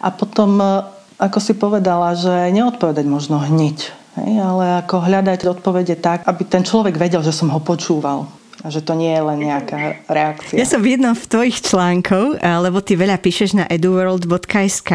a 0.02 0.10
potom, 0.10 0.58
ako 1.22 1.38
si 1.38 1.54
povedala, 1.54 2.18
že 2.18 2.50
neodpovedať 2.50 3.06
možno 3.06 3.38
hneď, 3.38 3.94
Hej, 4.18 4.42
ale 4.42 4.82
ako 4.82 5.06
hľadať 5.06 5.46
odpovede 5.46 5.94
tak, 6.02 6.26
aby 6.26 6.42
ten 6.42 6.66
človek 6.66 6.98
vedel, 6.98 7.22
že 7.22 7.30
som 7.30 7.54
ho 7.54 7.62
počúval. 7.62 8.26
A 8.66 8.74
že 8.74 8.82
to 8.82 8.98
nie 8.98 9.14
je 9.14 9.22
len 9.22 9.38
nejaká 9.38 10.02
reakcia. 10.10 10.58
Ja 10.58 10.66
som 10.66 10.82
v 10.82 10.98
jednom 10.98 11.14
v 11.14 11.30
tvojich 11.30 11.62
článkov, 11.62 12.42
lebo 12.42 12.82
ty 12.82 12.98
veľa 12.98 13.22
píšeš 13.22 13.54
na 13.54 13.64
eduworld.sk, 13.70 14.90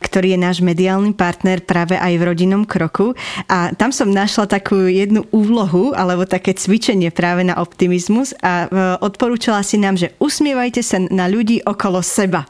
ktorý 0.00 0.32
je 0.32 0.40
náš 0.40 0.64
mediálny 0.64 1.12
partner 1.12 1.60
práve 1.60 2.00
aj 2.00 2.12
v 2.16 2.22
rodinnom 2.24 2.64
kroku. 2.64 3.12
A 3.52 3.76
tam 3.76 3.92
som 3.92 4.08
našla 4.08 4.48
takú 4.48 4.88
jednu 4.88 5.28
úlohu, 5.28 5.92
alebo 5.92 6.24
také 6.24 6.56
cvičenie 6.56 7.12
práve 7.12 7.44
na 7.44 7.60
optimizmus 7.60 8.32
a 8.40 8.64
e, 8.64 8.66
odporúčala 9.04 9.60
si 9.60 9.76
nám, 9.76 10.00
že 10.00 10.16
usmievajte 10.16 10.80
sa 10.80 10.96
na 10.96 11.28
ľudí 11.28 11.60
okolo 11.68 12.00
seba 12.00 12.48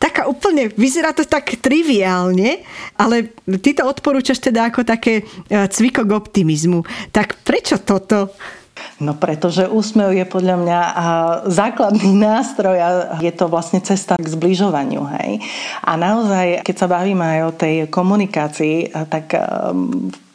taká 0.00 0.24
úplne, 0.24 0.72
vyzerá 0.72 1.12
to 1.12 1.28
tak 1.28 1.60
triviálne, 1.60 2.64
ale 2.96 3.36
ty 3.60 3.76
to 3.76 3.84
odporúčaš 3.84 4.40
teda 4.40 4.72
ako 4.72 4.80
také 4.80 5.20
e, 5.20 5.24
cviko 5.68 6.08
k 6.08 6.16
optimizmu. 6.16 6.88
Tak 7.12 7.44
prečo 7.44 7.76
toto? 7.76 8.32
No 8.98 9.14
pretože 9.14 9.70
úsmev 9.70 10.10
je 10.10 10.26
podľa 10.26 10.56
mňa 10.58 10.80
základný 11.46 12.12
nástroj 12.28 12.76
a 12.78 12.88
je 13.22 13.32
to 13.34 13.46
vlastne 13.46 13.78
cesta 13.78 14.18
k 14.18 14.26
zbližovaniu. 14.26 15.02
Hej? 15.18 15.42
A 15.86 15.94
naozaj, 15.94 16.66
keď 16.66 16.76
sa 16.76 16.90
bavíme 16.90 17.22
aj 17.22 17.40
o 17.46 17.56
tej 17.56 17.74
komunikácii, 17.86 18.90
tak 19.06 19.38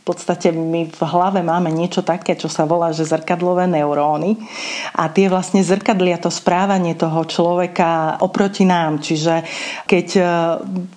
v 0.04 0.12
podstate 0.12 0.52
my 0.52 0.92
v 0.92 1.02
hlave 1.08 1.40
máme 1.40 1.72
niečo 1.72 2.04
také, 2.04 2.36
čo 2.36 2.52
sa 2.52 2.68
volá, 2.68 2.92
že 2.92 3.08
zrkadlové 3.08 3.72
neuróny 3.72 4.36
a 5.00 5.08
tie 5.08 5.32
vlastne 5.32 5.64
zrkadlia 5.64 6.20
to 6.20 6.28
správanie 6.28 6.92
toho 6.92 7.24
človeka 7.24 8.20
oproti 8.20 8.68
nám. 8.68 9.00
Čiže 9.00 9.48
keď 9.88 10.08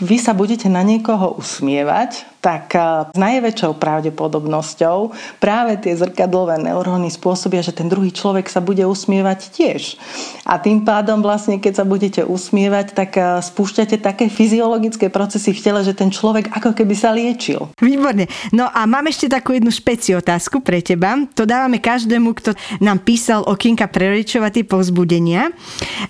vy 0.02 0.16
sa 0.18 0.34
budete 0.34 0.66
na 0.66 0.82
niekoho 0.82 1.38
usmievať, 1.38 2.35
tak 2.46 2.78
eh, 2.78 3.10
s 3.10 3.18
najväčšou 3.18 3.74
pravdepodobnosťou 3.82 5.10
práve 5.42 5.82
tie 5.82 5.98
zrkadlové 5.98 6.62
neuróny 6.62 7.10
spôsobia, 7.10 7.66
že 7.66 7.74
ten 7.74 7.90
druhý 7.90 8.14
človek 8.14 8.46
sa 8.46 8.62
bude 8.62 8.86
usmievať 8.86 9.50
tiež. 9.50 9.98
A 10.46 10.62
tým 10.62 10.86
pádom 10.86 11.26
vlastne, 11.26 11.58
keď 11.58 11.82
sa 11.82 11.84
budete 11.84 12.22
usmievať, 12.22 12.94
tak 12.94 13.10
eh, 13.18 13.42
spúšťate 13.42 13.98
také 13.98 14.30
fyziologické 14.30 15.10
procesy 15.10 15.50
v 15.50 15.58
tele, 15.58 15.80
že 15.82 15.98
ten 15.98 16.14
človek 16.14 16.54
ako 16.54 16.70
keby 16.70 16.94
sa 16.94 17.10
liečil. 17.10 17.66
Výborne. 17.82 18.30
No 18.54 18.70
a 18.70 18.86
mám 18.86 19.10
ešte 19.10 19.26
takú 19.26 19.58
jednu 19.58 19.74
špeci 19.74 20.14
otázku 20.14 20.62
pre 20.62 20.78
teba. 20.78 21.18
To 21.34 21.42
dávame 21.42 21.82
každému, 21.82 22.30
kto 22.38 22.54
nám 22.78 23.02
písal 23.02 23.42
okienka 23.42 23.90
pre 23.90 24.14
rodičov 24.14 24.46
a 24.46 24.54
tie 24.54 24.62
povzbudenia. 24.62 25.50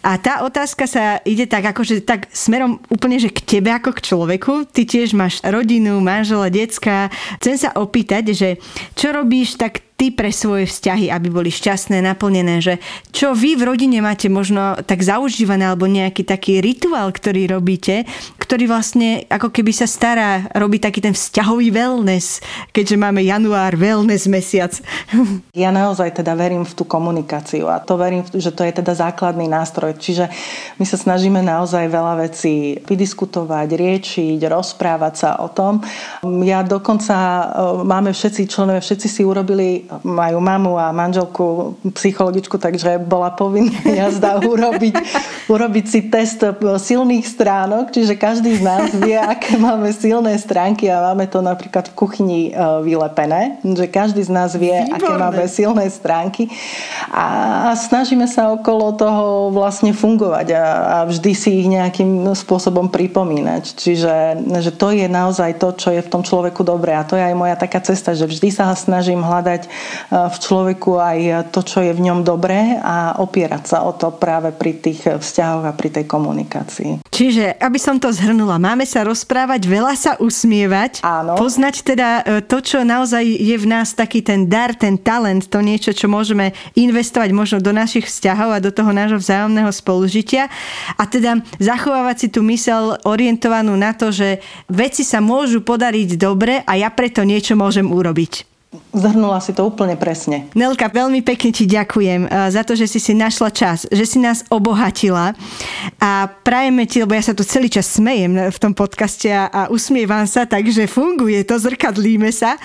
A 0.05 0.20
tá 0.20 0.44
otázka 0.44 0.85
sa 0.85 1.25
ide 1.25 1.49
tak 1.49 1.64
akože 1.72 2.05
tak 2.05 2.29
smerom 2.35 2.83
úplne, 2.92 3.16
že 3.16 3.33
k 3.33 3.40
tebe 3.57 3.70
ako 3.72 3.94
k 3.96 4.05
človeku. 4.05 4.53
Ty 4.68 4.83
tiež 4.85 5.14
máš 5.14 5.40
rodinu, 5.46 6.03
máš 6.03 6.25
manžela, 6.26 6.50
decka. 6.50 7.06
Chcem 7.38 7.54
sa 7.54 7.70
opýtať, 7.78 8.34
že 8.34 8.48
čo 8.98 9.14
robíš 9.14 9.54
tak 9.54 9.78
ty 9.96 10.12
pre 10.12 10.28
svoje 10.28 10.68
vzťahy, 10.68 11.09
aby 11.09 11.32
boli 11.32 11.48
šťastné, 11.48 12.04
naplnené, 12.04 12.61
že 12.61 12.76
čo 13.16 13.32
vy 13.32 13.56
v 13.56 13.64
rodine 13.64 14.04
máte 14.04 14.28
možno 14.28 14.76
tak 14.85 15.00
zaužívané 15.00 15.64
alebo 15.64 15.88
nejaký 15.88 16.20
taký 16.20 16.61
rituál, 16.61 17.09
ktorý 17.09 17.48
robíte, 17.56 18.04
ktorý 18.37 18.68
vlastne 18.68 19.24
ako 19.32 19.48
keby 19.48 19.72
sa 19.72 19.88
stará, 19.88 20.52
robí 20.52 20.76
taký 20.76 21.00
ten 21.00 21.16
vzťahový 21.16 21.72
wellness, 21.72 22.44
keďže 22.76 22.96
máme 23.00 23.24
január, 23.24 23.74
wellness 23.74 24.28
mesiac. 24.28 24.72
Ja 25.56 25.72
naozaj 25.72 26.20
teda 26.20 26.37
verím 26.37 26.68
v 26.68 26.76
tú 26.76 26.85
komunikáciu 26.85 27.72
a 27.72 27.80
to 27.80 27.96
verím, 27.96 28.20
že 28.28 28.52
to 28.52 28.61
je 28.61 28.76
teda 28.76 28.92
základný 28.92 29.48
nástroj. 29.48 29.96
Čiže 29.96 30.28
my 30.76 30.85
sa 30.85 31.00
snažíme 31.00 31.40
naozaj 31.40 31.88
veľa 31.88 32.28
vecí 32.28 32.76
vydiskutovať, 32.85 33.68
riečiť, 33.72 34.40
rozprávať 34.52 35.14
sa 35.16 35.30
o 35.40 35.48
tom. 35.48 35.80
Ja 36.44 36.61
dokonca 36.61 37.16
e, 37.16 37.44
máme 37.88 38.12
všetci 38.12 38.52
členovia, 38.52 38.85
všetci 38.85 39.09
si 39.09 39.22
urobili 39.24 39.86
majú 40.03 40.38
mamu 40.42 40.79
a 40.79 40.92
manželku 40.92 41.77
psychologičku, 41.94 42.59
takže 42.59 42.99
bola 43.03 43.33
povinná 43.33 43.75
jazda 44.07 44.38
urobiť, 44.42 44.94
urobiť 45.46 45.85
si 45.87 46.01
test 46.07 46.42
silných 46.61 47.27
stránok, 47.27 47.94
čiže 47.94 48.18
každý 48.18 48.59
z 48.59 48.62
nás 48.62 48.90
vie, 48.94 49.16
aké 49.35 49.57
máme 49.57 49.90
silné 49.92 50.37
stránky 50.38 50.90
a 50.90 51.12
máme 51.12 51.27
to 51.31 51.40
napríklad 51.40 51.90
v 51.90 51.94
kuchyni 51.94 52.40
e, 52.51 52.53
vylepené, 52.83 53.62
že 53.62 53.87
každý 53.88 54.22
z 54.22 54.31
nás 54.33 54.55
vie, 54.55 54.75
Výborné. 54.75 54.96
aké 54.96 55.12
máme 55.16 55.44
silné 55.49 55.85
stránky 55.90 56.51
a 57.11 57.27
snažíme 57.75 58.27
sa 58.27 58.53
okolo 58.53 58.94
toho 58.94 59.55
vlastne 59.55 59.94
fungovať 59.94 60.46
a, 60.55 60.64
a 60.64 60.96
vždy 61.09 61.33
si 61.33 61.64
ich 61.64 61.68
nejakým 61.70 62.27
spôsobom 62.35 62.90
pripomínať. 62.90 63.64
Čiže 63.77 64.14
že 64.61 64.72
to 64.75 64.92
je 64.92 65.07
naozaj 65.07 65.59
to, 65.59 65.72
čo 65.77 65.88
je 65.94 66.03
v 66.03 66.11
tom 66.11 66.22
človeku 66.22 66.62
dobré 66.62 66.94
a 66.94 67.07
to 67.07 67.14
je 67.14 67.25
aj 67.25 67.37
moja 67.37 67.57
taká 67.59 67.79
cesta, 67.83 68.12
že 68.16 68.27
vždy 68.27 68.49
sa 68.51 68.72
snažím 68.75 69.22
hľadať 69.22 69.68
v 70.10 70.36
človeku 70.36 70.98
aj 70.98 71.50
to, 71.50 71.60
čo 71.66 71.82
je 71.82 71.92
v 71.92 72.04
ňom 72.04 72.22
dobré 72.22 72.78
a 72.78 73.18
opierať 73.20 73.64
sa 73.66 73.78
o 73.84 73.92
to 73.94 74.14
práve 74.14 74.54
pri 74.54 74.78
tých 74.78 75.18
vzťahoch 75.18 75.64
a 75.66 75.76
pri 75.76 75.88
tej 76.00 76.04
komunikácii. 76.06 77.06
Čiže, 77.10 77.56
aby 77.58 77.78
som 77.80 77.96
to 77.96 78.12
zhrnula, 78.12 78.60
máme 78.60 78.84
sa 78.84 79.02
rozprávať, 79.02 79.64
veľa 79.64 79.94
sa 79.96 80.12
usmievať, 80.20 81.00
Áno. 81.00 81.36
poznať 81.40 81.74
teda 81.80 82.08
e, 82.20 82.22
to, 82.44 82.60
čo 82.60 82.84
naozaj 82.84 83.24
je 83.24 83.56
v 83.56 83.66
nás 83.66 83.96
taký 83.96 84.20
ten 84.20 84.44
dar, 84.46 84.76
ten 84.76 85.00
talent, 85.00 85.48
to 85.48 85.64
niečo, 85.64 85.96
čo 85.96 86.12
môžeme 86.12 86.52
investovať 86.76 87.30
možno 87.32 87.58
do 87.64 87.72
našich 87.72 88.04
vzťahov 88.04 88.56
a 88.56 88.62
do 88.62 88.68
toho 88.68 88.92
nášho 88.92 89.16
vzájomného 89.16 89.72
spolužitia 89.72 90.52
a 91.00 91.02
teda 91.08 91.40
zachovávať 91.56 92.16
si 92.16 92.28
tú 92.28 92.44
mysel 92.44 93.00
orientovanú 93.08 93.74
na 93.74 93.96
to, 93.96 94.12
že 94.12 94.40
veci 94.68 95.00
sa 95.00 95.24
môžu 95.24 95.64
podariť 95.64 96.20
dobre 96.20 96.60
a 96.64 96.72
ja 96.76 96.92
preto 96.92 97.24
niečo 97.24 97.56
môžem 97.56 97.88
urobiť. 97.88 98.55
Zhrnula 98.94 99.42
si 99.42 99.52
to 99.52 99.66
úplne 99.68 99.94
presne. 99.98 100.48
Nelka, 100.56 100.88
veľmi 100.88 101.20
pekne 101.20 101.50
ti 101.52 101.64
ďakujem 101.68 102.26
eh, 102.26 102.30
za 102.52 102.62
to, 102.62 102.72
že 102.72 102.86
si 102.88 102.98
si 103.02 103.12
našla 103.12 103.50
čas, 103.52 103.84
že 103.88 104.04
si 104.04 104.18
nás 104.20 104.46
obohatila 104.48 105.36
a 106.00 106.10
prajeme 106.42 106.88
ti, 106.88 107.02
lebo 107.02 107.14
ja 107.14 107.22
sa 107.22 107.36
tu 107.36 107.44
celý 107.44 107.68
čas 107.68 107.86
smejem 107.86 108.50
v 108.52 108.58
tom 108.60 108.72
podcaste 108.72 109.28
a, 109.30 109.68
usmievam 109.72 110.24
sa, 110.28 110.44
takže 110.44 110.88
funguje 110.90 111.42
to, 111.46 111.56
zrkadlíme 111.58 112.28
sa 112.32 112.56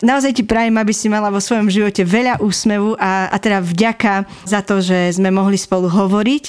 naozaj 0.00 0.36
ti 0.36 0.42
prajem, 0.44 0.76
aby 0.76 0.92
si 0.92 1.06
mala 1.06 1.28
vo 1.28 1.40
svojom 1.40 1.68
živote 1.68 2.04
veľa 2.04 2.40
úsmevu 2.40 2.96
a, 2.96 3.28
a 3.28 3.36
teda 3.36 3.60
vďaka 3.60 4.24
za 4.44 4.60
to, 4.64 4.80
že 4.80 5.16
sme 5.16 5.28
mohli 5.32 5.60
spolu 5.60 5.88
hovoriť 5.88 6.44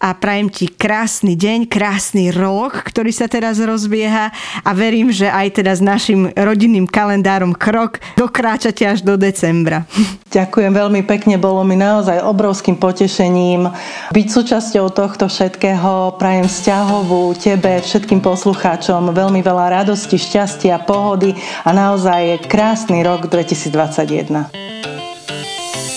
a 0.00 0.16
prajem 0.16 0.48
ti 0.48 0.66
krásny 0.68 1.36
deň, 1.36 1.68
krásny 1.68 2.32
rok, 2.32 2.84
ktorý 2.84 3.12
sa 3.12 3.28
teraz 3.28 3.60
rozbieha 3.60 4.32
a 4.64 4.70
verím, 4.72 5.12
že 5.12 5.28
aj 5.28 5.60
teda 5.60 5.72
s 5.76 5.82
našim 5.84 6.32
rodinným 6.32 6.88
kalendárom 6.88 7.52
krok 7.52 8.00
dokráčate 8.16 8.88
až 8.88 9.04
do 9.04 9.20
decembra. 9.20 9.84
Ďakujem 10.36 10.72
veľmi 10.74 11.06
pekne, 11.06 11.38
bolo 11.38 11.62
mi 11.62 11.78
naozaj 11.78 12.24
obrovským 12.24 12.74
potešením 12.74 13.70
byť 14.10 14.26
súčasťou 14.26 14.90
tohto 14.90 15.30
všetkého. 15.30 16.18
Prajem 16.18 16.50
vzťahovú 16.50 17.38
tebe, 17.38 17.78
všetkým 17.78 18.18
poslucháčom 18.18 19.14
veľmi 19.14 19.44
veľa 19.44 19.82
radosti, 19.82 20.18
šťastia, 20.18 20.82
pohody 20.82 21.36
a 21.62 21.70
naozaj 21.70 22.50
krásny 22.50 22.93
krásny 22.94 23.02
rok 23.02 23.26
2021. 23.26 24.54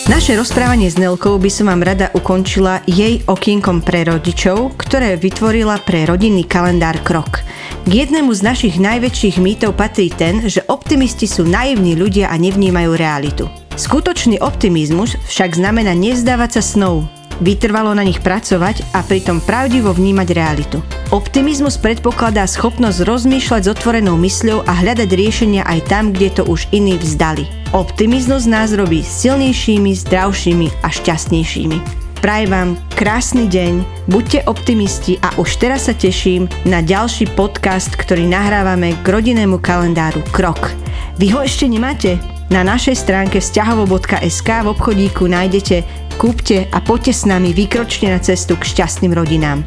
Naše 0.09 0.33
rozprávanie 0.33 0.89
s 0.89 0.97
Nelkou 0.97 1.37
by 1.37 1.51
som 1.51 1.69
vám 1.69 1.85
rada 1.85 2.09
ukončila 2.15 2.81
jej 2.89 3.21
okienkom 3.27 3.85
pre 3.85 4.01
rodičov, 4.07 4.73
ktoré 4.81 5.13
vytvorila 5.19 5.77
pre 5.83 6.09
rodinný 6.09 6.47
kalendár 6.47 6.97
Krok. 7.05 7.45
K 7.85 7.91
jednému 7.91 8.33
z 8.33 8.41
našich 8.41 8.75
najväčších 8.81 9.37
mýtov 9.37 9.77
patrí 9.77 10.09
ten, 10.09 10.47
že 10.49 10.65
optimisti 10.65 11.29
sú 11.29 11.45
naivní 11.45 11.93
ľudia 11.93 12.33
a 12.33 12.35
nevnímajú 12.39 12.91
realitu. 12.97 13.45
Skutočný 13.77 14.41
optimizmus 14.41 15.19
však 15.29 15.53
znamená 15.53 15.93
nezdávať 15.93 16.57
sa 16.57 16.63
snou, 16.65 17.05
vytrvalo 17.39 17.93
na 17.93 18.03
nich 18.03 18.19
pracovať 18.19 18.93
a 18.93 19.03
pritom 19.05 19.41
pravdivo 19.41 19.93
vnímať 19.93 20.27
realitu. 20.33 20.77
Optimizmus 21.13 21.79
predpokladá 21.79 22.43
schopnosť 22.43 23.07
rozmýšľať 23.07 23.61
s 23.63 23.71
otvorenou 23.71 24.19
mysľou 24.19 24.67
a 24.67 24.73
hľadať 24.73 25.09
riešenia 25.11 25.63
aj 25.65 25.79
tam, 25.87 26.11
kde 26.11 26.41
to 26.41 26.43
už 26.45 26.67
iní 26.75 26.99
vzdali. 26.99 27.47
Optimizmus 27.71 28.47
nás 28.47 28.71
robí 28.75 29.03
silnejšími, 29.03 29.91
zdravšími 29.91 30.67
a 30.83 30.87
šťastnejšími. 30.91 32.07
Prajem 32.17 32.49
vám 32.49 32.69
krásny 32.97 33.45
deň, 33.45 33.85
buďte 34.09 34.49
optimisti 34.49 35.21
a 35.21 35.37
už 35.37 35.61
teraz 35.61 35.85
sa 35.85 35.93
teším 35.93 36.49
na 36.65 36.81
ďalší 36.81 37.29
podcast, 37.37 37.93
ktorý 37.93 38.25
nahrávame 38.25 38.97
k 38.99 39.05
rodinnému 39.05 39.61
kalendáru 39.61 40.25
Krok. 40.33 40.73
Vy 41.21 41.29
ho 41.37 41.45
ešte 41.45 41.69
nemáte? 41.69 42.17
Na 42.47 42.63
našej 42.63 42.95
stránke 42.95 43.37
vzťahovo.sk 43.37 44.49
v 44.49 44.67
obchodíku 44.71 45.27
nájdete 45.29 46.06
Kúpte 46.17 46.65
a 46.73 46.81
poďte 46.81 47.13
s 47.13 47.23
nami 47.29 47.53
výkročne 47.53 48.09
na 48.09 48.17
cestu 48.17 48.57
k 48.57 48.65
šťastným 48.65 49.13
rodinám. 49.13 49.61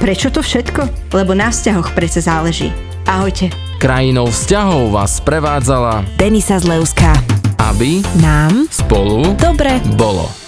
Prečo 0.00 0.32
to 0.32 0.40
všetko? 0.40 1.12
Lebo 1.12 1.36
na 1.36 1.52
vzťahoch 1.52 1.92
predsa 1.92 2.24
záleží. 2.24 2.72
Ahojte. 3.04 3.52
Krajinou 3.76 4.32
vzťahov 4.32 4.88
vás 4.88 5.20
prevádzala 5.20 6.08
Denisa 6.16 6.56
Zlevská. 6.56 7.12
Aby 7.60 8.00
nám 8.24 8.72
spolu 8.72 9.36
dobre 9.36 9.84
bolo. 10.00 10.41